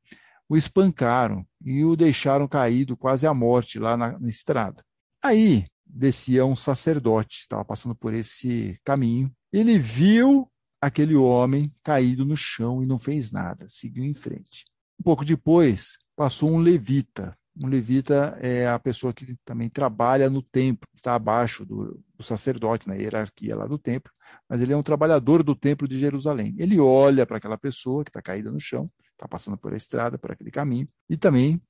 o 0.47 0.55
espancaram 0.55 1.45
e 1.61 1.83
o 1.83 1.97
deixaram 1.97 2.47
caído 2.47 2.95
quase 2.95 3.27
à 3.27 3.33
morte 3.33 3.77
lá 3.77 3.97
na, 3.97 4.17
na 4.17 4.29
estrada. 4.29 4.81
Aí 5.21 5.65
descia 5.89 6.45
um 6.45 6.55
sacerdote, 6.55 7.39
estava 7.39 7.65
passando 7.65 7.95
por 7.95 8.13
esse 8.13 8.79
caminho. 8.83 9.31
Ele 9.51 9.79
viu 9.79 10.49
aquele 10.79 11.15
homem 11.15 11.73
caído 11.83 12.23
no 12.23 12.37
chão 12.37 12.81
e 12.83 12.85
não 12.85 12.99
fez 12.99 13.31
nada, 13.31 13.65
seguiu 13.67 14.03
em 14.03 14.13
frente. 14.13 14.65
Um 14.99 15.03
pouco 15.03 15.25
depois, 15.25 15.97
passou 16.15 16.51
um 16.51 16.59
levita. 16.59 17.35
Um 17.61 17.67
levita 17.67 18.37
é 18.39 18.67
a 18.67 18.79
pessoa 18.79 19.11
que 19.11 19.35
também 19.43 19.69
trabalha 19.69 20.29
no 20.29 20.41
templo, 20.41 20.87
está 20.93 21.15
abaixo 21.15 21.65
do, 21.65 22.01
do 22.15 22.23
sacerdote, 22.23 22.87
na 22.87 22.95
hierarquia 22.95 23.55
lá 23.55 23.65
do 23.65 23.77
templo, 23.77 24.11
mas 24.47 24.61
ele 24.61 24.71
é 24.71 24.77
um 24.77 24.83
trabalhador 24.83 25.43
do 25.43 25.55
templo 25.55 25.87
de 25.87 25.99
Jerusalém. 25.99 26.55
Ele 26.57 26.79
olha 26.79 27.25
para 27.25 27.37
aquela 27.37 27.57
pessoa 27.57 28.03
que 28.05 28.09
está 28.09 28.21
caída 28.21 28.49
no 28.49 28.59
chão, 28.59 28.89
está 29.11 29.27
passando 29.27 29.57
por 29.57 29.73
a 29.73 29.77
estrada, 29.77 30.17
por 30.17 30.31
aquele 30.31 30.51
caminho, 30.51 30.87
e 31.09 31.17
também 31.17 31.61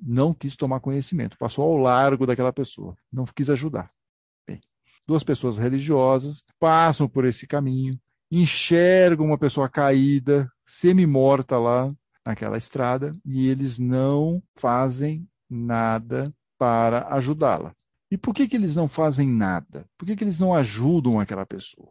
não 0.00 0.34
quis 0.34 0.56
tomar 0.56 0.80
conhecimento, 0.80 1.38
passou 1.38 1.64
ao 1.64 1.76
largo 1.76 2.26
daquela 2.26 2.52
pessoa, 2.52 2.96
não 3.12 3.24
quis 3.24 3.50
ajudar. 3.50 3.90
Bem, 4.46 4.60
duas 5.06 5.24
pessoas 5.24 5.58
religiosas 5.58 6.44
passam 6.58 7.08
por 7.08 7.24
esse 7.24 7.46
caminho, 7.46 7.98
enxergam 8.30 9.26
uma 9.26 9.38
pessoa 9.38 9.68
caída, 9.68 10.50
semi-morta 10.64 11.58
lá 11.58 11.92
naquela 12.24 12.58
estrada, 12.58 13.12
e 13.24 13.48
eles 13.48 13.78
não 13.78 14.42
fazem 14.56 15.28
nada 15.48 16.34
para 16.58 17.06
ajudá-la. 17.14 17.74
E 18.10 18.16
por 18.16 18.34
que, 18.34 18.48
que 18.48 18.56
eles 18.56 18.74
não 18.74 18.88
fazem 18.88 19.28
nada? 19.28 19.86
Por 19.96 20.06
que, 20.06 20.16
que 20.16 20.24
eles 20.24 20.38
não 20.38 20.54
ajudam 20.54 21.20
aquela 21.20 21.46
pessoa? 21.46 21.90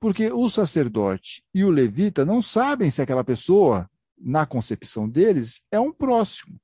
Porque 0.00 0.30
o 0.30 0.48
sacerdote 0.48 1.42
e 1.54 1.64
o 1.64 1.70
levita 1.70 2.24
não 2.24 2.42
sabem 2.42 2.90
se 2.90 3.00
aquela 3.00 3.24
pessoa 3.24 3.88
na 4.18 4.46
concepção 4.46 5.08
deles, 5.08 5.62
é 5.70 5.78
um 5.78 5.92
próximo. 5.92 6.58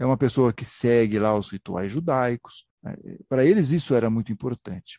É 0.00 0.06
uma 0.06 0.16
pessoa 0.16 0.52
que 0.52 0.64
segue 0.64 1.18
lá 1.18 1.36
os 1.38 1.50
rituais 1.50 1.92
judaicos. 1.92 2.64
Né? 2.82 2.96
Para 3.28 3.44
eles, 3.44 3.70
isso 3.70 3.94
era 3.94 4.08
muito 4.08 4.32
importante. 4.32 4.98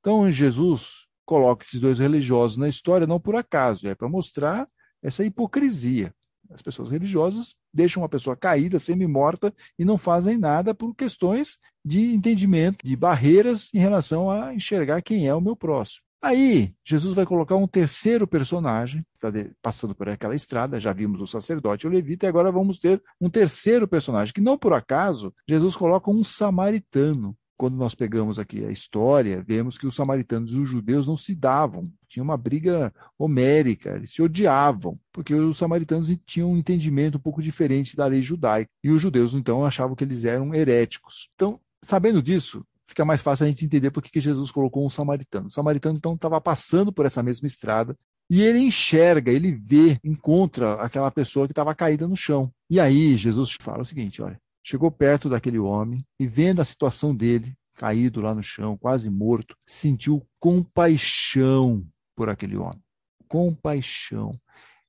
Então, 0.00 0.32
Jesus 0.32 1.06
coloca 1.24 1.64
esses 1.64 1.80
dois 1.80 1.98
religiosos 1.98 2.56
na 2.56 2.68
história 2.68 3.06
não 3.06 3.20
por 3.20 3.36
acaso, 3.36 3.86
é 3.86 3.94
para 3.94 4.08
mostrar 4.08 4.66
essa 5.02 5.22
hipocrisia. 5.22 6.12
As 6.50 6.62
pessoas 6.62 6.90
religiosas 6.90 7.54
deixam 7.72 8.02
uma 8.02 8.08
pessoa 8.08 8.36
caída, 8.36 8.78
semi-morta, 8.78 9.54
e 9.78 9.84
não 9.84 9.96
fazem 9.96 10.36
nada 10.38 10.74
por 10.74 10.94
questões 10.94 11.58
de 11.84 12.14
entendimento, 12.14 12.84
de 12.84 12.96
barreiras 12.96 13.68
em 13.72 13.78
relação 13.78 14.30
a 14.30 14.54
enxergar 14.54 15.02
quem 15.02 15.28
é 15.28 15.34
o 15.34 15.40
meu 15.40 15.56
próximo. 15.56 16.04
Aí, 16.24 16.72
Jesus 16.84 17.16
vai 17.16 17.26
colocar 17.26 17.56
um 17.56 17.66
terceiro 17.66 18.28
personagem, 18.28 19.04
está 19.14 19.28
passando 19.60 19.92
por 19.92 20.08
aquela 20.08 20.36
estrada, 20.36 20.78
já 20.78 20.92
vimos 20.92 21.20
o 21.20 21.26
sacerdote 21.26 21.84
o 21.84 21.90
levita, 21.90 22.26
e 22.26 22.28
agora 22.28 22.52
vamos 22.52 22.78
ter 22.78 23.02
um 23.20 23.28
terceiro 23.28 23.88
personagem, 23.88 24.32
que 24.32 24.40
não 24.40 24.56
por 24.56 24.72
acaso, 24.72 25.34
Jesus 25.48 25.74
coloca 25.74 26.12
um 26.12 26.22
samaritano. 26.22 27.36
Quando 27.56 27.76
nós 27.76 27.94
pegamos 27.94 28.38
aqui 28.38 28.64
a 28.64 28.70
história, 28.70 29.42
vemos 29.46 29.76
que 29.76 29.86
os 29.86 29.96
samaritanos 29.96 30.52
e 30.52 30.58
os 30.58 30.68
judeus 30.68 31.08
não 31.08 31.16
se 31.16 31.34
davam, 31.34 31.92
tinha 32.08 32.22
uma 32.22 32.36
briga 32.36 32.94
homérica, 33.18 33.96
eles 33.96 34.12
se 34.12 34.22
odiavam, 34.22 34.98
porque 35.12 35.34
os 35.34 35.58
samaritanos 35.58 36.08
tinham 36.24 36.52
um 36.52 36.56
entendimento 36.56 37.18
um 37.18 37.20
pouco 37.20 37.42
diferente 37.42 37.96
da 37.96 38.06
lei 38.06 38.22
judaica, 38.22 38.70
e 38.82 38.90
os 38.90 39.02
judeus, 39.02 39.34
então, 39.34 39.64
achavam 39.64 39.96
que 39.96 40.04
eles 40.04 40.24
eram 40.24 40.54
heréticos. 40.54 41.28
Então, 41.34 41.60
sabendo 41.82 42.22
disso, 42.22 42.64
fica 42.86 43.04
mais 43.04 43.22
fácil 43.22 43.44
a 43.44 43.48
gente 43.48 43.64
entender 43.64 43.90
por 43.90 44.02
que 44.02 44.20
Jesus 44.20 44.50
colocou 44.50 44.84
um 44.84 44.90
samaritano. 44.90 45.48
O 45.48 45.50
samaritano, 45.50 45.96
então, 45.96 46.14
estava 46.14 46.40
passando 46.40 46.92
por 46.92 47.06
essa 47.06 47.22
mesma 47.22 47.46
estrada 47.46 47.96
e 48.30 48.40
ele 48.40 48.60
enxerga, 48.60 49.30
ele 49.30 49.52
vê, 49.52 49.98
encontra 50.02 50.74
aquela 50.74 51.10
pessoa 51.10 51.46
que 51.46 51.52
estava 51.52 51.74
caída 51.74 52.08
no 52.08 52.16
chão. 52.16 52.50
E 52.70 52.80
aí 52.80 53.16
Jesus 53.16 53.52
fala 53.60 53.82
o 53.82 53.84
seguinte: 53.84 54.22
olha, 54.22 54.40
chegou 54.64 54.90
perto 54.90 55.28
daquele 55.28 55.58
homem 55.58 56.04
e 56.18 56.26
vendo 56.26 56.60
a 56.60 56.64
situação 56.64 57.14
dele, 57.14 57.54
caído 57.74 58.20
lá 58.20 58.34
no 58.34 58.42
chão, 58.42 58.76
quase 58.76 59.10
morto, 59.10 59.56
sentiu 59.66 60.26
compaixão 60.40 61.86
por 62.16 62.28
aquele 62.28 62.56
homem. 62.56 62.80
Compaixão. 63.28 64.32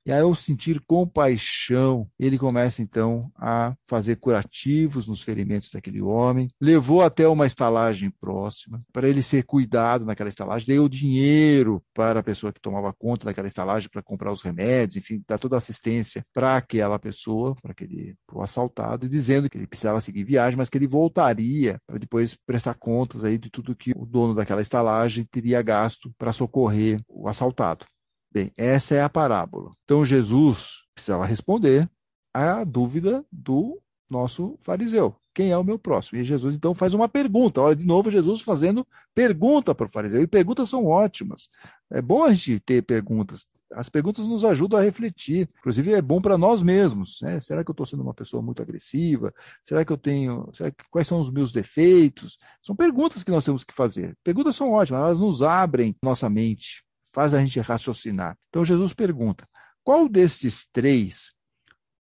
E 0.05 0.12
aí, 0.12 0.19
ao 0.19 0.36
sentir 0.36 0.81
compaixão, 0.86 2.10
ele 2.19 2.38
começa 2.38 2.81
então 2.81 3.31
a 3.38 3.74
fazer 3.88 4.17
curativos 4.17 5.07
nos 5.07 5.22
ferimentos 5.22 5.72
daquele 5.72 6.01
homem. 6.01 6.50
Levou 6.60 7.01
até 7.01 7.25
uma 7.25 7.45
estalagem 7.45 8.12
próxima 8.12 8.81
para 8.91 9.07
ele 9.07 9.24
ser 9.24 9.43
cuidado 9.43 10.03
naquela 10.03 10.29
estalagem. 10.29 10.67
Deu 10.67 10.89
dinheiro 10.89 11.81
para 11.93 12.19
a 12.19 12.24
pessoa 12.24 12.51
que 12.51 12.60
tomava 12.60 12.91
conta 12.91 13.25
daquela 13.25 13.48
estalagem 13.48 13.89
para 13.89 14.03
comprar 14.03 14.33
os 14.33 14.41
remédios, 14.41 14.98
enfim, 14.98 15.24
dar 15.25 15.39
toda 15.39 15.55
a 15.55 15.60
assistência 15.60 16.25
para 16.33 16.57
aquela 16.57 17.00
pessoa, 17.00 17.55
para 17.62 17.72
aquele 17.72 18.15
pro 18.27 18.41
assaltado, 18.41 19.07
dizendo 19.07 19.50
que 19.50 19.57
ele 19.57 19.67
precisava 19.67 20.01
seguir 20.01 20.25
viagem, 20.25 20.57
mas 20.57 20.69
que 20.69 20.77
ele 20.77 20.88
voltaria 20.88 21.79
para 21.88 21.98
depois 21.98 22.36
prestar 22.45 22.74
contas 22.74 23.24
aí 23.24 23.38
de 23.38 23.50
tudo 23.50 23.75
que 23.75 23.93
o 23.95 24.05
dono 24.05 24.36
daquela 24.36 24.62
estalagem 24.62 25.24
teria 25.31 25.62
gasto 25.62 26.12
para 26.17 26.33
socorrer 26.33 27.00
o 27.07 27.29
assaltado. 27.29 27.86
Bem, 28.33 28.51
essa 28.57 28.95
é 28.95 29.03
a 29.03 29.09
parábola. 29.09 29.69
Então 29.83 30.03
Jesus 30.03 30.79
precisava 30.95 31.23
responder 31.23 31.87
à 32.33 32.63
dúvida 32.63 33.23
do 33.31 33.79
nosso 34.09 34.57
fariseu. 34.63 35.15
Quem 35.35 35.51
é 35.51 35.57
o 35.57 35.63
meu 35.63 35.77
próximo? 35.77 36.19
E 36.19 36.25
Jesus 36.25 36.55
então 36.55 36.73
faz 36.73 36.95
uma 36.95 37.07
pergunta. 37.07 37.61
Olha, 37.61 37.75
de 37.75 37.85
novo, 37.85 38.09
Jesus 38.09 38.41
fazendo 38.41 38.87
pergunta 39.13 39.75
para 39.75 39.85
o 39.85 39.89
fariseu. 39.89 40.21
E 40.23 40.25
perguntas 40.25 40.67
são 40.67 40.87
ótimas. 40.87 41.47
É 41.91 42.01
bom 42.01 42.23
a 42.23 42.33
gente 42.33 42.59
ter 42.59 42.81
perguntas. 42.81 43.45
As 43.71 43.87
perguntas 43.87 44.25
nos 44.25 44.43
ajudam 44.43 44.79
a 44.79 44.83
refletir. 44.83 45.47
Inclusive, 45.59 45.93
é 45.93 46.01
bom 46.01 46.19
para 46.19 46.35
nós 46.35 46.63
mesmos. 46.63 47.19
Né? 47.21 47.39
Será 47.39 47.63
que 47.63 47.69
eu 47.69 47.73
estou 47.73 47.85
sendo 47.85 48.01
uma 48.01 48.15
pessoa 48.15 48.41
muito 48.41 48.63
agressiva? 48.63 49.31
Será 49.63 49.85
que 49.85 49.93
eu 49.93 49.97
tenho. 49.97 50.49
Que... 50.51 50.71
quais 50.89 51.07
são 51.07 51.19
os 51.19 51.31
meus 51.31 51.51
defeitos? 51.51 52.39
São 52.63 52.75
perguntas 52.75 53.23
que 53.23 53.31
nós 53.31 53.45
temos 53.45 53.63
que 53.63 53.73
fazer. 53.75 54.17
Perguntas 54.23 54.55
são 54.55 54.71
ótimas, 54.71 55.01
elas 55.01 55.19
nos 55.19 55.43
abrem 55.43 55.95
nossa 56.01 56.27
mente 56.29 56.83
faz 57.13 57.34
a 57.34 57.39
gente 57.39 57.60
raciocinar. 57.60 58.38
Então 58.50 58.65
Jesus 58.65 58.93
pergunta: 58.93 59.48
qual 59.84 60.10
destes 60.10 60.67
três, 60.74 61.32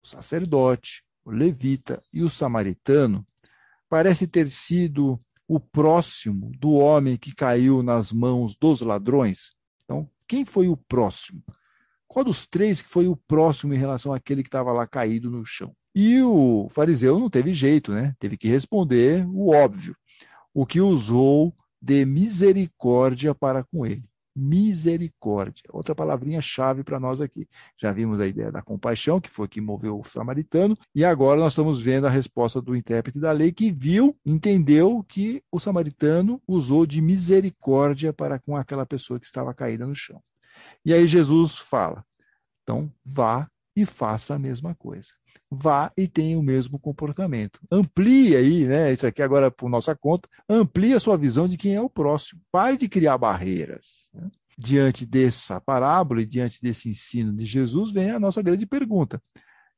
o 0.03 0.07
sacerdote, 0.07 1.03
o 1.23 1.29
levita 1.29 2.01
e 2.11 2.23
o 2.23 2.29
samaritano, 2.29 3.27
parece 3.89 4.25
ter 4.25 4.49
sido 4.49 5.21
o 5.47 5.59
próximo 5.59 6.51
do 6.57 6.71
homem 6.71 7.17
que 7.17 7.35
caiu 7.35 7.83
nas 7.83 8.11
mãos 8.11 8.55
dos 8.55 8.81
ladrões? 8.81 9.51
Então, 9.83 10.09
quem 10.27 10.45
foi 10.45 10.69
o 10.69 10.77
próximo? 10.77 11.43
Qual 12.07 12.23
dos 12.23 12.47
três 12.47 12.81
que 12.81 12.89
foi 12.89 13.07
o 13.07 13.15
próximo 13.15 13.73
em 13.73 13.77
relação 13.77 14.13
àquele 14.13 14.43
que 14.43 14.47
estava 14.47 14.71
lá 14.71 14.87
caído 14.87 15.29
no 15.29 15.45
chão? 15.45 15.75
E 15.93 16.21
o 16.21 16.67
fariseu 16.69 17.19
não 17.19 17.29
teve 17.29 17.53
jeito, 17.53 17.91
né? 17.91 18.15
Teve 18.17 18.37
que 18.37 18.47
responder 18.47 19.25
o 19.27 19.53
óbvio, 19.53 19.95
o 20.53 20.65
que 20.65 20.79
usou 20.79 21.53
de 21.81 22.05
misericórdia 22.05 23.35
para 23.35 23.63
com 23.63 23.85
ele. 23.85 24.10
Misericórdia. 24.35 25.63
Outra 25.69 25.93
palavrinha-chave 25.93 26.83
para 26.83 26.99
nós 26.99 27.21
aqui. 27.21 27.47
Já 27.79 27.91
vimos 27.91 28.19
a 28.19 28.27
ideia 28.27 28.51
da 28.51 28.61
compaixão, 28.61 29.19
que 29.19 29.29
foi 29.29 29.47
que 29.47 29.59
moveu 29.61 29.99
o 29.99 30.03
samaritano, 30.03 30.77
e 30.95 31.03
agora 31.03 31.39
nós 31.39 31.53
estamos 31.53 31.81
vendo 31.81 32.07
a 32.07 32.09
resposta 32.09 32.61
do 32.61 32.75
intérprete 32.75 33.19
da 33.19 33.31
lei, 33.31 33.51
que 33.51 33.71
viu, 33.71 34.15
entendeu 34.25 35.03
que 35.07 35.43
o 35.51 35.59
samaritano 35.59 36.41
usou 36.47 36.85
de 36.85 37.01
misericórdia 37.01 38.13
para 38.13 38.39
com 38.39 38.55
aquela 38.55 38.85
pessoa 38.85 39.19
que 39.19 39.25
estava 39.25 39.53
caída 39.53 39.85
no 39.85 39.95
chão. 39.95 40.21
E 40.85 40.93
aí 40.93 41.07
Jesus 41.07 41.57
fala: 41.57 42.05
então 42.63 42.91
vá 43.05 43.49
e 43.75 43.85
faça 43.85 44.35
a 44.35 44.39
mesma 44.39 44.75
coisa 44.75 45.20
vá 45.49 45.91
e 45.97 46.07
tenha 46.07 46.39
o 46.39 46.43
mesmo 46.43 46.79
comportamento. 46.79 47.59
Amplie 47.69 48.35
aí, 48.35 48.65
né? 48.65 48.93
Isso 48.93 49.05
aqui 49.05 49.21
agora 49.21 49.51
por 49.51 49.69
nossa 49.69 49.95
conta, 49.95 50.29
amplie 50.47 50.93
a 50.93 50.99
sua 50.99 51.17
visão 51.17 51.47
de 51.47 51.57
quem 51.57 51.75
é 51.75 51.81
o 51.81 51.89
próximo. 51.89 52.41
Pare 52.51 52.77
de 52.77 52.87
criar 52.87 53.17
barreiras. 53.17 54.07
Né? 54.13 54.29
Diante 54.57 55.05
dessa 55.05 55.59
parábola 55.59 56.21
e 56.21 56.25
diante 56.25 56.61
desse 56.61 56.89
ensino 56.89 57.33
de 57.33 57.45
Jesus, 57.45 57.91
vem 57.91 58.11
a 58.11 58.19
nossa 58.19 58.41
grande 58.41 58.65
pergunta. 58.65 59.21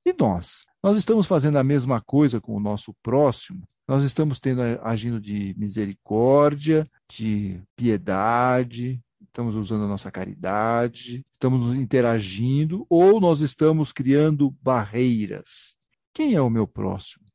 E 0.06 0.14
nós? 0.14 0.66
Nós 0.84 0.98
estamos 0.98 1.26
fazendo 1.26 1.58
a 1.58 1.64
mesma 1.64 2.02
coisa 2.02 2.42
com 2.42 2.56
o 2.56 2.60
nosso 2.60 2.94
próximo? 3.02 3.64
Nós 3.88 4.04
estamos 4.04 4.40
tendo 4.40 4.62
agindo 4.82 5.20
de 5.20 5.56
misericórdia, 5.58 6.88
de 7.10 7.62
piedade, 7.76 9.02
estamos 9.34 9.56
usando 9.56 9.86
a 9.86 9.88
nossa 9.88 10.12
caridade, 10.12 11.26
estamos 11.34 11.76
interagindo 11.76 12.86
ou 12.88 13.20
nós 13.20 13.42
estamos 13.42 13.92
criando 13.92 14.56
barreiras. 14.62 15.76
Quem 16.14 16.36
é 16.36 16.42
o 16.42 16.52
meu 16.52 16.68
próximo? 16.68 17.26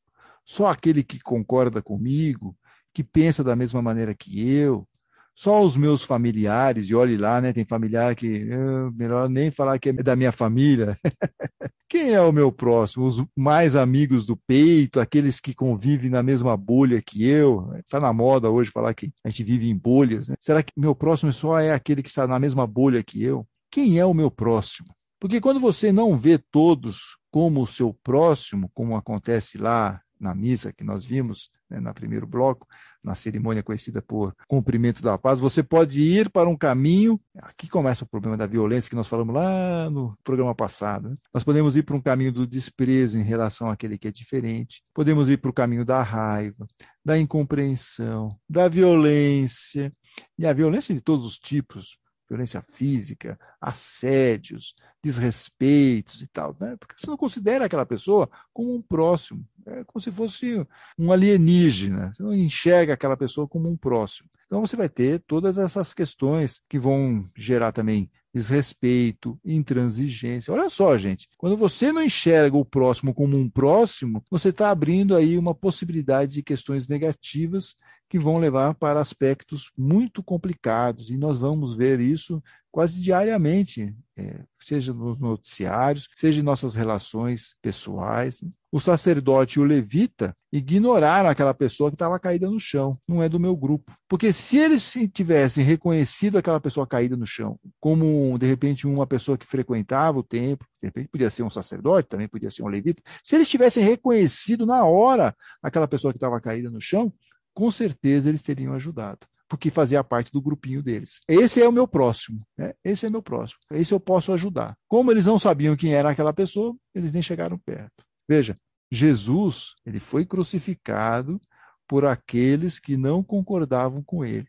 Só 0.44 0.68
aquele 0.68 1.02
que 1.02 1.18
concorda 1.18 1.82
comigo, 1.82 2.56
que 2.94 3.02
pensa 3.02 3.42
da 3.42 3.56
mesma 3.56 3.82
maneira 3.82 4.14
que 4.14 4.48
eu, 4.48 4.88
só 5.34 5.60
os 5.60 5.76
meus 5.76 6.04
familiares, 6.04 6.88
e 6.88 6.94
olhe 6.94 7.16
lá, 7.16 7.40
né? 7.40 7.52
Tem 7.52 7.64
familiar 7.64 8.14
que 8.14 8.48
é 8.48 8.90
melhor 8.92 9.28
nem 9.28 9.50
falar 9.50 9.78
que 9.80 9.88
é 9.88 9.92
da 9.92 10.14
minha 10.14 10.30
família. 10.32 10.96
Quem 11.88 12.12
é 12.12 12.20
o 12.20 12.32
meu 12.32 12.52
próximo? 12.52 13.06
Os 13.06 13.24
mais 13.34 13.74
amigos 13.74 14.26
do 14.26 14.36
peito, 14.36 15.00
aqueles 15.00 15.40
que 15.40 15.54
convivem 15.54 16.10
na 16.10 16.22
mesma 16.22 16.54
bolha 16.54 17.00
que 17.00 17.26
eu. 17.26 17.72
Está 17.78 17.98
na 17.98 18.12
moda 18.12 18.50
hoje 18.50 18.70
falar 18.70 18.92
que 18.92 19.10
a 19.24 19.30
gente 19.30 19.42
vive 19.42 19.70
em 19.70 19.76
bolhas. 19.76 20.28
Né? 20.28 20.34
Será 20.40 20.62
que 20.62 20.72
meu 20.76 20.94
próximo 20.94 21.32
só 21.32 21.58
é 21.58 21.72
aquele 21.72 22.02
que 22.02 22.10
está 22.10 22.26
na 22.26 22.38
mesma 22.38 22.66
bolha 22.66 23.02
que 23.02 23.22
eu? 23.22 23.46
Quem 23.70 23.98
é 23.98 24.04
o 24.04 24.12
meu 24.12 24.30
próximo? 24.30 24.88
Porque 25.18 25.40
quando 25.40 25.58
você 25.58 25.90
não 25.90 26.16
vê 26.16 26.38
todos 26.38 27.16
como 27.30 27.62
o 27.62 27.66
seu 27.66 27.94
próximo, 28.02 28.70
como 28.74 28.94
acontece 28.94 29.56
lá 29.56 30.00
na 30.20 30.34
missa 30.34 30.72
que 30.72 30.84
nós 30.84 31.06
vimos, 31.06 31.50
né, 31.70 31.80
no 31.80 31.94
primeiro 31.94 32.26
bloco, 32.26 32.66
na 33.02 33.14
cerimônia 33.14 33.62
conhecida 33.62 34.02
por 34.02 34.34
cumprimento 34.46 35.02
da 35.02 35.16
paz, 35.16 35.38
você 35.38 35.62
pode 35.62 36.00
ir 36.00 36.30
para 36.30 36.48
um 36.48 36.56
caminho. 36.56 37.20
Aqui 37.40 37.68
começa 37.68 38.04
o 38.04 38.08
problema 38.08 38.36
da 38.36 38.46
violência 38.46 38.90
que 38.90 38.96
nós 38.96 39.08
falamos 39.08 39.34
lá 39.34 39.88
no 39.90 40.16
programa 40.24 40.54
passado. 40.54 41.10
Né? 41.10 41.16
Nós 41.32 41.44
podemos 41.44 41.76
ir 41.76 41.82
para 41.82 41.96
um 41.96 42.00
caminho 42.00 42.32
do 42.32 42.46
desprezo 42.46 43.18
em 43.18 43.22
relação 43.22 43.70
àquele 43.70 43.98
que 43.98 44.08
é 44.08 44.12
diferente, 44.12 44.82
podemos 44.94 45.28
ir 45.28 45.38
para 45.38 45.50
o 45.50 45.54
caminho 45.54 45.84
da 45.84 46.02
raiva, 46.02 46.66
da 47.04 47.18
incompreensão, 47.18 48.36
da 48.48 48.68
violência, 48.68 49.92
e 50.38 50.46
a 50.46 50.52
violência 50.52 50.94
de 50.94 51.00
todos 51.00 51.24
os 51.24 51.38
tipos, 51.38 51.98
violência 52.28 52.64
física, 52.72 53.38
assédios, 53.60 54.74
desrespeitos 55.02 56.20
e 56.20 56.26
tal, 56.26 56.56
né? 56.60 56.76
Porque 56.78 56.94
você 56.96 57.10
não 57.10 57.16
considera 57.16 57.64
aquela 57.64 57.86
pessoa 57.86 58.28
como 58.52 58.74
um 58.74 58.82
próximo, 58.82 59.46
é 59.66 59.84
como 59.84 60.00
se 60.00 60.10
fosse 60.10 60.66
um 60.98 61.10
alienígena, 61.10 62.12
você 62.12 62.22
não 62.22 62.34
enxerga 62.34 62.94
aquela 62.94 63.16
pessoa 63.16 63.48
como 63.48 63.68
um 63.68 63.76
próximo. 63.76 64.28
Então 64.46 64.60
você 64.60 64.76
vai 64.76 64.88
ter 64.88 65.22
todas 65.26 65.58
essas 65.58 65.92
questões 65.92 66.62
que 66.68 66.78
vão 66.78 67.30
gerar 67.36 67.70
também 67.70 68.10
desrespeito, 68.32 69.38
intransigência. 69.44 70.52
Olha 70.52 70.68
só, 70.68 70.96
gente, 70.96 71.28
quando 71.36 71.56
você 71.56 71.90
não 71.92 72.02
enxerga 72.02 72.56
o 72.56 72.64
próximo 72.64 73.14
como 73.14 73.36
um 73.36 73.48
próximo, 73.48 74.22
você 74.30 74.50
está 74.50 74.70
abrindo 74.70 75.16
aí 75.16 75.36
uma 75.36 75.54
possibilidade 75.54 76.32
de 76.32 76.42
questões 76.42 76.88
negativas 76.88 77.74
que 78.08 78.18
vão 78.18 78.38
levar 78.38 78.74
para 78.74 79.00
aspectos 79.00 79.70
muito 79.76 80.22
complicados, 80.22 81.10
e 81.10 81.16
nós 81.16 81.38
vamos 81.38 81.74
ver 81.74 82.00
isso 82.00 82.42
quase 82.70 83.00
diariamente, 83.00 83.94
é, 84.16 84.44
seja 84.60 84.92
nos 84.92 85.18
noticiários, 85.18 86.08
seja 86.14 86.40
em 86.40 86.44
nossas 86.44 86.74
relações 86.74 87.56
pessoais. 87.60 88.44
O 88.70 88.78
sacerdote 88.78 89.58
e 89.58 89.62
o 89.62 89.64
levita 89.64 90.36
ignoraram 90.52 91.28
aquela 91.30 91.54
pessoa 91.54 91.90
que 91.90 91.94
estava 91.94 92.18
caída 92.20 92.48
no 92.50 92.60
chão, 92.60 92.98
não 93.08 93.22
é 93.22 93.28
do 93.28 93.40
meu 93.40 93.56
grupo. 93.56 93.90
Porque 94.06 94.32
se 94.32 94.58
eles 94.58 94.94
tivessem 95.12 95.64
reconhecido 95.64 96.36
aquela 96.36 96.60
pessoa 96.60 96.86
caída 96.86 97.16
no 97.16 97.26
chão 97.26 97.58
como, 97.80 98.38
de 98.38 98.46
repente, 98.46 98.86
uma 98.86 99.06
pessoa 99.06 99.38
que 99.38 99.46
frequentava 99.46 100.18
o 100.18 100.22
templo, 100.22 100.66
de 100.80 100.88
repente 100.88 101.08
podia 101.08 101.30
ser 101.30 101.42
um 101.42 101.50
sacerdote, 101.50 102.08
também 102.08 102.28
podia 102.28 102.50
ser 102.50 102.62
um 102.62 102.68
levita, 102.68 103.02
se 103.24 103.34
eles 103.34 103.48
tivessem 103.48 103.82
reconhecido 103.82 104.66
na 104.66 104.84
hora 104.84 105.34
aquela 105.62 105.88
pessoa 105.88 106.12
que 106.12 106.18
estava 106.18 106.40
caída 106.40 106.70
no 106.70 106.80
chão, 106.80 107.12
com 107.58 107.72
certeza 107.72 108.28
eles 108.28 108.40
teriam 108.40 108.72
ajudado 108.72 109.26
porque 109.48 109.68
fazia 109.68 110.04
parte 110.04 110.30
do 110.30 110.40
grupinho 110.40 110.80
deles. 110.80 111.20
Esse 111.26 111.60
é 111.60 111.66
o 111.66 111.72
meu 111.72 111.88
próximo, 111.88 112.46
né? 112.56 112.72
esse 112.84 113.04
é 113.04 113.10
meu 113.10 113.20
próximo, 113.20 113.58
esse 113.72 113.92
eu 113.92 113.98
posso 113.98 114.32
ajudar. 114.32 114.76
Como 114.86 115.10
eles 115.10 115.26
não 115.26 115.40
sabiam 115.40 115.74
quem 115.74 115.92
era 115.92 116.10
aquela 116.10 116.32
pessoa, 116.32 116.76
eles 116.94 117.12
nem 117.12 117.20
chegaram 117.20 117.58
perto. 117.58 118.04
Veja, 118.28 118.54
Jesus 118.92 119.74
ele 119.84 119.98
foi 119.98 120.24
crucificado 120.24 121.40
por 121.88 122.04
aqueles 122.04 122.78
que 122.78 122.96
não 122.96 123.24
concordavam 123.24 124.04
com 124.04 124.24
ele. 124.24 124.46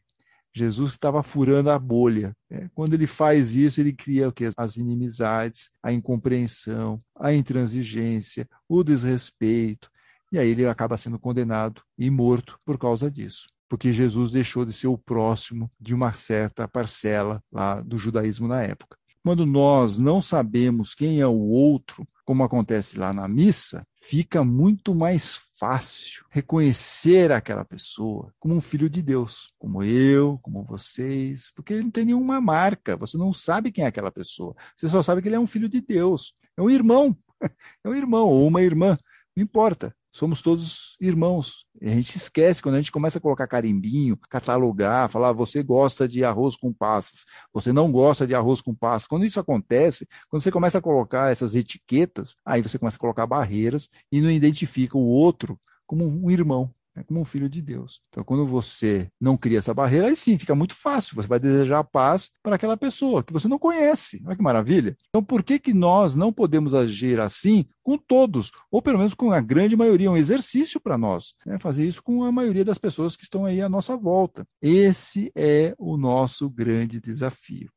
Jesus 0.53 0.91
estava 0.91 1.23
furando 1.23 1.71
a 1.71 1.79
bolha. 1.79 2.35
Né? 2.47 2.69
Quando 2.75 2.93
ele 2.93 3.07
faz 3.07 3.55
isso, 3.55 3.81
ele 3.81 3.93
cria 3.93 4.29
o 4.29 4.31
que? 4.31 4.51
As 4.55 4.75
inimizades, 4.75 5.71
a 5.81 5.91
incompreensão, 5.91 7.01
a 7.15 7.33
intransigência, 7.33 8.47
o 8.67 8.83
desrespeito. 8.83 9.89
E 10.31 10.39
aí 10.39 10.49
ele 10.49 10.67
acaba 10.67 10.97
sendo 10.97 11.19
condenado 11.19 11.81
e 11.97 12.09
morto 12.09 12.59
por 12.65 12.77
causa 12.77 13.09
disso 13.09 13.47
porque 13.69 13.93
Jesus 13.93 14.31
deixou 14.31 14.65
de 14.65 14.73
ser 14.73 14.87
o 14.87 14.97
próximo 14.97 15.71
de 15.79 15.93
uma 15.93 16.11
certa 16.13 16.67
parcela 16.67 17.41
lá 17.51 17.79
do 17.79 17.99
judaísmo 17.99 18.47
na 18.47 18.63
época. 18.63 18.97
Quando 19.23 19.45
nós 19.45 19.99
não 19.99 20.21
sabemos 20.21 20.95
quem 20.95 21.21
é 21.21 21.27
o 21.27 21.39
outro, 21.39 22.07
como 22.25 22.43
acontece 22.43 22.97
lá 22.97 23.13
na 23.13 23.27
missa, 23.27 23.85
fica 24.01 24.43
muito 24.43 24.95
mais 24.95 25.39
fácil 25.59 26.25
reconhecer 26.31 27.31
aquela 27.31 27.63
pessoa 27.63 28.33
como 28.39 28.55
um 28.55 28.61
filho 28.61 28.89
de 28.89 29.03
Deus, 29.03 29.53
como 29.59 29.83
eu, 29.83 30.39
como 30.41 30.63
vocês, 30.63 31.51
porque 31.53 31.73
ele 31.73 31.83
não 31.83 31.91
tem 31.91 32.05
nenhuma 32.05 32.41
marca, 32.41 32.97
você 32.97 33.17
não 33.17 33.33
sabe 33.33 33.71
quem 33.71 33.83
é 33.83 33.87
aquela 33.87 34.11
pessoa, 34.11 34.55
você 34.75 34.87
só 34.87 35.03
sabe 35.03 35.21
que 35.21 35.27
ele 35.27 35.35
é 35.35 35.39
um 35.39 35.47
filho 35.47 35.69
de 35.69 35.81
Deus, 35.81 36.33
é 36.57 36.61
um 36.61 36.69
irmão, 36.69 37.15
é 37.83 37.89
um 37.89 37.93
irmão 37.93 38.27
ou 38.27 38.47
uma 38.47 38.63
irmã, 38.63 38.97
não 39.35 39.43
importa 39.43 39.93
somos 40.11 40.41
todos 40.41 40.95
irmãos. 40.99 41.65
A 41.81 41.89
gente 41.89 42.17
esquece 42.17 42.61
quando 42.61 42.75
a 42.75 42.77
gente 42.79 42.91
começa 42.91 43.17
a 43.17 43.21
colocar 43.21 43.47
carimbinho, 43.47 44.17
catalogar, 44.29 45.09
falar 45.09 45.31
você 45.31 45.63
gosta 45.63 46.07
de 46.07 46.23
arroz 46.23 46.55
com 46.55 46.73
passas, 46.73 47.25
você 47.53 47.71
não 47.71 47.91
gosta 47.91 48.25
de 48.25 48.33
arroz 48.33 48.61
com 48.61 48.73
passas. 48.73 49.07
Quando 49.07 49.25
isso 49.25 49.39
acontece, 49.39 50.07
quando 50.27 50.41
você 50.41 50.51
começa 50.51 50.77
a 50.77 50.81
colocar 50.81 51.31
essas 51.31 51.55
etiquetas, 51.55 52.35
aí 52.45 52.61
você 52.61 52.77
começa 52.77 52.97
a 52.97 52.99
colocar 52.99 53.27
barreiras 53.27 53.89
e 54.11 54.21
não 54.21 54.31
identifica 54.31 54.97
o 54.97 55.05
outro 55.05 55.59
como 55.85 56.05
um 56.05 56.29
irmão 56.29 56.73
é 56.99 57.03
como 57.03 57.21
um 57.21 57.25
filho 57.25 57.49
de 57.49 57.61
Deus. 57.61 58.01
Então, 58.09 58.23
quando 58.23 58.45
você 58.45 59.09
não 59.19 59.37
cria 59.37 59.57
essa 59.57 59.73
barreira, 59.73 60.07
aí 60.07 60.15
sim 60.15 60.37
fica 60.37 60.53
muito 60.53 60.75
fácil. 60.75 61.15
Você 61.15 61.27
vai 61.27 61.39
desejar 61.39 61.83
paz 61.83 62.29
para 62.43 62.55
aquela 62.55 62.75
pessoa 62.75 63.23
que 63.23 63.31
você 63.31 63.47
não 63.47 63.57
conhece. 63.57 64.21
Olha 64.25 64.35
que 64.35 64.43
maravilha. 64.43 64.97
Então, 65.07 65.23
por 65.23 65.41
que, 65.41 65.57
que 65.59 65.73
nós 65.73 66.15
não 66.15 66.33
podemos 66.33 66.73
agir 66.73 67.19
assim 67.19 67.65
com 67.81 67.97
todos? 67.97 68.51
Ou 68.69 68.81
pelo 68.81 68.97
menos 68.97 69.13
com 69.13 69.31
a 69.31 69.39
grande 69.39 69.75
maioria? 69.77 70.07
É 70.07 70.11
um 70.11 70.17
exercício 70.17 70.79
para 70.79 70.97
nós. 70.97 71.33
Né? 71.45 71.57
Fazer 71.59 71.85
isso 71.85 72.03
com 72.03 72.23
a 72.23 72.31
maioria 72.31 72.65
das 72.65 72.77
pessoas 72.77 73.15
que 73.15 73.23
estão 73.23 73.45
aí 73.45 73.61
à 73.61 73.69
nossa 73.69 73.95
volta. 73.95 74.45
Esse 74.61 75.31
é 75.35 75.73
o 75.77 75.97
nosso 75.97 76.49
grande 76.49 76.99
desafio 76.99 77.69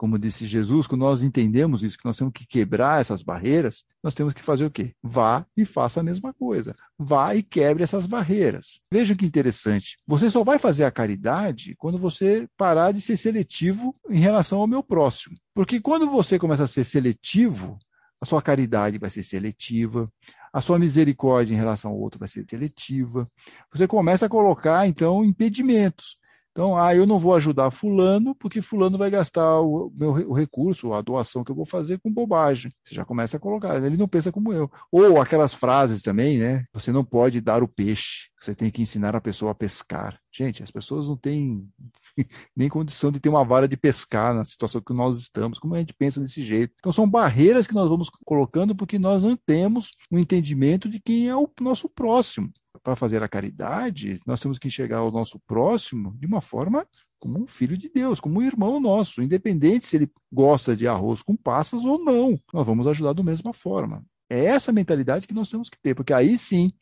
como 0.00 0.18
disse 0.18 0.46
Jesus, 0.46 0.86
quando 0.86 1.02
nós 1.02 1.22
entendemos 1.22 1.82
isso, 1.82 1.98
que 1.98 2.06
nós 2.06 2.16
temos 2.16 2.32
que 2.32 2.46
quebrar 2.46 3.02
essas 3.02 3.22
barreiras, 3.22 3.84
nós 4.02 4.14
temos 4.14 4.32
que 4.32 4.40
fazer 4.40 4.64
o 4.64 4.70
quê? 4.70 4.94
Vá 5.02 5.44
e 5.54 5.66
faça 5.66 6.00
a 6.00 6.02
mesma 6.02 6.32
coisa. 6.32 6.74
Vá 6.98 7.34
e 7.34 7.42
quebre 7.42 7.82
essas 7.82 8.06
barreiras. 8.06 8.80
Vejam 8.90 9.14
que 9.14 9.26
interessante. 9.26 9.98
Você 10.06 10.30
só 10.30 10.42
vai 10.42 10.58
fazer 10.58 10.84
a 10.84 10.90
caridade 10.90 11.74
quando 11.76 11.98
você 11.98 12.48
parar 12.56 12.92
de 12.92 13.02
ser 13.02 13.14
seletivo 13.18 13.94
em 14.08 14.18
relação 14.18 14.60
ao 14.60 14.66
meu 14.66 14.82
próximo. 14.82 15.36
Porque 15.54 15.78
quando 15.78 16.08
você 16.08 16.38
começa 16.38 16.64
a 16.64 16.66
ser 16.66 16.84
seletivo, 16.84 17.78
a 18.18 18.24
sua 18.24 18.40
caridade 18.40 18.96
vai 18.96 19.10
ser 19.10 19.22
seletiva, 19.22 20.10
a 20.50 20.62
sua 20.62 20.78
misericórdia 20.78 21.52
em 21.52 21.58
relação 21.58 21.90
ao 21.90 21.98
outro 21.98 22.18
vai 22.18 22.28
ser 22.28 22.46
seletiva. 22.48 23.30
Você 23.70 23.86
começa 23.86 24.24
a 24.24 24.30
colocar, 24.30 24.88
então, 24.88 25.22
impedimentos. 25.22 26.18
Então, 26.52 26.76
ah, 26.76 26.94
eu 26.94 27.06
não 27.06 27.18
vou 27.18 27.34
ajudar 27.34 27.70
fulano 27.70 28.34
porque 28.34 28.60
fulano 28.60 28.98
vai 28.98 29.10
gastar 29.10 29.60
o 29.60 29.92
meu 29.94 30.10
o 30.10 30.32
recurso, 30.32 30.92
a 30.92 31.00
doação 31.00 31.44
que 31.44 31.50
eu 31.50 31.54
vou 31.54 31.64
fazer 31.64 31.98
com 32.00 32.12
bobagem. 32.12 32.72
Você 32.84 32.94
já 32.94 33.04
começa 33.04 33.36
a 33.36 33.40
colocar, 33.40 33.82
ele 33.82 33.96
não 33.96 34.08
pensa 34.08 34.32
como 34.32 34.52
eu. 34.52 34.70
Ou 34.90 35.20
aquelas 35.20 35.54
frases 35.54 36.02
também, 36.02 36.38
né? 36.38 36.64
Você 36.72 36.90
não 36.90 37.04
pode 37.04 37.40
dar 37.40 37.62
o 37.62 37.68
peixe, 37.68 38.28
você 38.40 38.54
tem 38.54 38.70
que 38.70 38.82
ensinar 38.82 39.14
a 39.14 39.20
pessoa 39.20 39.52
a 39.52 39.54
pescar. 39.54 40.18
Gente, 40.32 40.62
as 40.62 40.70
pessoas 40.70 41.06
não 41.08 41.16
têm 41.16 41.68
nem 42.56 42.68
condição 42.68 43.12
de 43.12 43.20
ter 43.20 43.28
uma 43.28 43.44
vara 43.44 43.68
de 43.68 43.76
pescar 43.76 44.34
na 44.34 44.44
situação 44.44 44.80
que 44.80 44.92
nós 44.92 45.18
estamos. 45.18 45.58
Como 45.58 45.74
a 45.74 45.78
gente 45.78 45.94
pensa 45.94 46.20
desse 46.20 46.42
jeito? 46.42 46.74
Então, 46.78 46.92
são 46.92 47.08
barreiras 47.08 47.66
que 47.66 47.74
nós 47.74 47.88
vamos 47.88 48.10
colocando 48.24 48.74
porque 48.74 48.98
nós 48.98 49.22
não 49.22 49.36
temos 49.36 49.92
um 50.10 50.18
entendimento 50.18 50.88
de 50.88 51.00
quem 51.00 51.28
é 51.28 51.36
o 51.36 51.48
nosso 51.60 51.88
próximo 51.88 52.52
para 52.82 52.96
fazer 52.96 53.22
a 53.22 53.28
caridade, 53.28 54.20
nós 54.26 54.40
temos 54.40 54.58
que 54.58 54.68
enxergar 54.68 55.02
o 55.02 55.10
nosso 55.10 55.38
próximo 55.40 56.16
de 56.18 56.26
uma 56.26 56.40
forma 56.40 56.86
como 57.18 57.38
um 57.38 57.46
filho 57.46 57.76
de 57.76 57.88
Deus, 57.88 58.18
como 58.18 58.40
um 58.40 58.42
irmão 58.42 58.80
nosso, 58.80 59.22
independente 59.22 59.86
se 59.86 59.96
ele 59.96 60.10
gosta 60.32 60.74
de 60.74 60.88
arroz 60.88 61.22
com 61.22 61.36
passas 61.36 61.84
ou 61.84 62.02
não. 62.02 62.40
Nós 62.52 62.66
vamos 62.66 62.86
ajudar 62.86 63.12
da 63.12 63.22
mesma 63.22 63.52
forma. 63.52 64.04
É 64.28 64.44
essa 64.44 64.72
mentalidade 64.72 65.26
que 65.26 65.34
nós 65.34 65.50
temos 65.50 65.68
que 65.68 65.78
ter, 65.80 65.94
porque 65.94 66.12
aí 66.12 66.38
sim, 66.38 66.72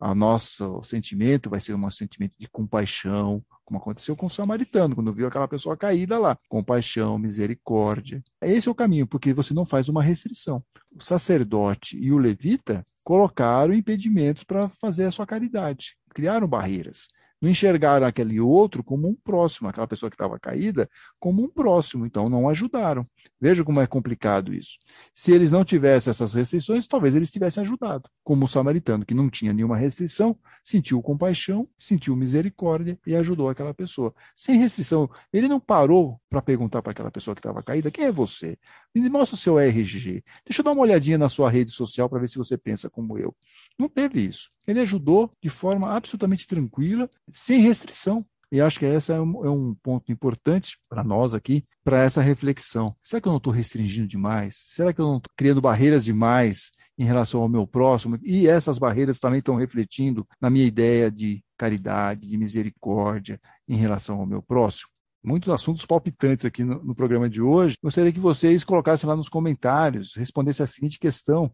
o 0.00 0.14
nosso 0.14 0.82
sentimento 0.82 1.48
vai 1.48 1.60
ser 1.60 1.74
um 1.74 1.90
sentimento 1.90 2.34
de 2.38 2.48
compaixão, 2.48 3.42
como 3.64 3.78
aconteceu 3.78 4.14
com 4.14 4.26
o 4.26 4.30
samaritano, 4.30 4.94
quando 4.94 5.12
viu 5.12 5.26
aquela 5.26 5.48
pessoa 5.48 5.76
caída 5.76 6.18
lá. 6.18 6.36
Compaixão, 6.48 7.18
misericórdia. 7.18 8.22
Esse 8.42 8.68
é 8.68 8.70
o 8.70 8.74
caminho, 8.74 9.06
porque 9.06 9.32
você 9.32 9.54
não 9.54 9.64
faz 9.64 9.88
uma 9.88 10.02
restrição. 10.02 10.62
O 10.94 11.02
sacerdote 11.02 11.96
e 11.98 12.12
o 12.12 12.18
levita 12.18 12.84
colocaram 13.02 13.74
impedimentos 13.74 14.44
para 14.44 14.68
fazer 14.68 15.06
a 15.06 15.10
sua 15.10 15.26
caridade, 15.26 15.96
criaram 16.10 16.46
barreiras 16.46 17.08
não 17.40 17.50
enxergaram 17.50 18.06
aquele 18.06 18.40
outro 18.40 18.82
como 18.82 19.08
um 19.08 19.14
próximo, 19.14 19.68
aquela 19.68 19.86
pessoa 19.86 20.10
que 20.10 20.14
estava 20.14 20.38
caída, 20.38 20.88
como 21.20 21.42
um 21.42 21.48
próximo, 21.48 22.06
então 22.06 22.28
não 22.28 22.48
ajudaram. 22.48 23.06
Veja 23.40 23.62
como 23.62 23.80
é 23.80 23.86
complicado 23.86 24.54
isso. 24.54 24.78
Se 25.12 25.32
eles 25.32 25.52
não 25.52 25.64
tivessem 25.64 26.10
essas 26.10 26.34
restrições, 26.34 26.86
talvez 26.86 27.14
eles 27.14 27.30
tivessem 27.30 27.62
ajudado. 27.62 28.08
Como 28.22 28.44
o 28.44 28.48
samaritano, 28.48 29.04
que 29.04 29.14
não 29.14 29.28
tinha 29.28 29.52
nenhuma 29.52 29.76
restrição, 29.76 30.38
sentiu 30.62 31.02
compaixão, 31.02 31.66
sentiu 31.78 32.16
misericórdia 32.16 32.98
e 33.06 33.14
ajudou 33.14 33.48
aquela 33.48 33.74
pessoa. 33.74 34.14
Sem 34.36 34.58
restrição, 34.58 35.10
ele 35.32 35.48
não 35.48 35.60
parou 35.60 36.20
para 36.30 36.40
perguntar 36.40 36.82
para 36.82 36.92
aquela 36.92 37.10
pessoa 37.10 37.34
que 37.34 37.40
estava 37.40 37.62
caída: 37.62 37.90
quem 37.90 38.06
é 38.06 38.12
você? 38.12 38.58
Me 38.94 39.08
mostra 39.10 39.34
o 39.34 39.38
seu 39.38 39.58
RG. 39.58 40.22
Deixa 40.46 40.60
eu 40.60 40.64
dar 40.64 40.72
uma 40.72 40.82
olhadinha 40.82 41.18
na 41.18 41.28
sua 41.28 41.50
rede 41.50 41.72
social 41.72 42.08
para 42.08 42.20
ver 42.20 42.28
se 42.28 42.38
você 42.38 42.56
pensa 42.56 42.88
como 42.88 43.18
eu. 43.18 43.34
Não 43.78 43.88
teve 43.88 44.20
isso. 44.20 44.50
Ele 44.66 44.80
ajudou 44.80 45.30
de 45.42 45.50
forma 45.50 45.90
absolutamente 45.90 46.46
tranquila, 46.46 47.08
sem 47.30 47.60
restrição. 47.60 48.24
E 48.50 48.60
acho 48.60 48.78
que 48.78 48.84
esse 48.84 49.12
é 49.12 49.20
um, 49.20 49.72
é 49.72 49.76
ponto 49.82 50.12
importante 50.12 50.78
para 50.88 51.02
nós 51.02 51.34
aqui, 51.34 51.64
para 51.82 52.00
essa 52.00 52.20
reflexão. 52.20 52.94
Será 53.02 53.20
que 53.20 53.26
eu 53.26 53.32
não 53.32 53.38
estou 53.38 53.52
restringindo 53.52 54.06
demais? 54.06 54.56
Será 54.68 54.92
que 54.92 55.00
eu 55.00 55.06
não 55.06 55.16
estou 55.16 55.32
criando 55.36 55.60
barreiras 55.60 56.04
demais 56.04 56.70
em 56.96 57.04
relação 57.04 57.42
ao 57.42 57.48
meu 57.48 57.66
próximo? 57.66 58.16
E 58.22 58.46
essas 58.46 58.78
barreiras 58.78 59.18
também 59.18 59.40
estão 59.40 59.56
refletindo 59.56 60.24
na 60.40 60.50
minha 60.50 60.64
ideia 60.64 61.10
de 61.10 61.42
caridade, 61.58 62.28
de 62.28 62.38
misericórdia 62.38 63.40
em 63.66 63.76
relação 63.76 64.20
ao 64.20 64.26
meu 64.26 64.40
próximo? 64.40 64.94
muitos 65.24 65.48
assuntos 65.48 65.86
palpitantes 65.86 66.44
aqui 66.44 66.62
no, 66.62 66.84
no, 66.84 66.94
programa 66.94 67.30
de 67.30 67.40
hoje. 67.40 67.78
Gostaria 67.82 68.12
que 68.12 68.20
vocês 68.20 68.62
colocassem 68.62 69.08
lá 69.08 69.16
nos 69.16 69.28
comentários, 69.28 70.14
respondessem 70.14 70.62
a 70.62 70.66
seguinte 70.66 70.98
questão: 70.98 71.50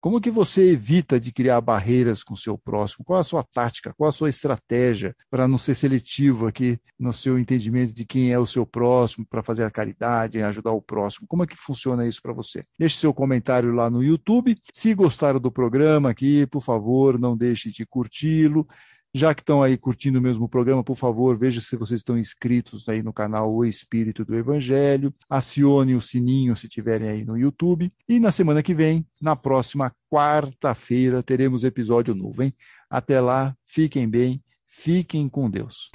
como 0.00 0.20
que 0.20 0.30
você 0.30 0.72
evita 0.72 1.20
de 1.20 1.30
criar 1.30 1.60
barreiras 1.60 2.22
com 2.22 2.34
o 2.34 2.36
seu 2.36 2.56
próximo? 2.56 3.04
Qual 3.04 3.20
a 3.20 3.24
sua 3.24 3.44
tática? 3.44 3.92
Qual 3.96 4.08
a 4.08 4.12
sua 4.12 4.30
estratégia 4.30 5.14
para 5.30 5.46
não 5.46 5.58
ser 5.58 5.74
seletivo 5.74 6.46
aqui 6.46 6.78
no 6.98 7.12
seu 7.12 7.38
entendimento 7.38 7.92
de 7.92 8.04
quem 8.04 8.32
é 8.32 8.38
o 8.38 8.46
seu 8.46 8.64
próximo, 8.64 9.26
para 9.28 9.42
fazer 9.42 9.64
a 9.64 9.70
caridade, 9.70 10.42
ajudar 10.42 10.72
o 10.72 10.82
próximo? 10.82 11.26
Como 11.28 11.44
é 11.44 11.46
que 11.46 11.56
funciona 11.56 12.06
isso 12.06 12.22
para 12.22 12.32
você? 12.32 12.64
Deixe 12.78 12.98
seu 12.98 13.12
comentário 13.12 13.72
lá 13.72 13.90
no 13.90 14.02
YouTube. 14.02 14.56
Se 14.72 14.94
gostaram 14.94 15.38
do 15.38 15.52
programa 15.52 16.10
aqui, 16.10 16.46
por 16.46 16.62
favor, 16.62 17.18
não 17.18 17.36
deixe 17.36 17.70
de 17.70 17.84
curti-lo. 17.84 18.66
Já 19.12 19.34
que 19.34 19.42
estão 19.42 19.62
aí 19.62 19.76
curtindo 19.76 20.20
o 20.20 20.22
mesmo 20.22 20.48
programa, 20.48 20.84
por 20.84 20.96
favor, 20.96 21.36
veja 21.36 21.60
se 21.60 21.76
vocês 21.76 22.00
estão 22.00 22.16
inscritos 22.16 22.88
aí 22.88 23.02
no 23.02 23.12
canal 23.12 23.52
O 23.52 23.64
Espírito 23.64 24.24
do 24.24 24.36
Evangelho. 24.36 25.12
Acione 25.28 25.96
o 25.96 26.00
sininho 26.00 26.54
se 26.54 26.66
estiverem 26.66 27.08
aí 27.08 27.24
no 27.24 27.36
YouTube. 27.36 27.92
E 28.08 28.20
na 28.20 28.30
semana 28.30 28.62
que 28.62 28.74
vem, 28.74 29.04
na 29.20 29.34
próxima 29.34 29.92
quarta-feira, 30.10 31.22
teremos 31.22 31.64
episódio 31.64 32.14
novo, 32.14 32.42
hein? 32.42 32.54
Até 32.88 33.20
lá, 33.20 33.56
fiquem 33.66 34.08
bem, 34.08 34.42
fiquem 34.66 35.28
com 35.28 35.50
Deus. 35.50 35.90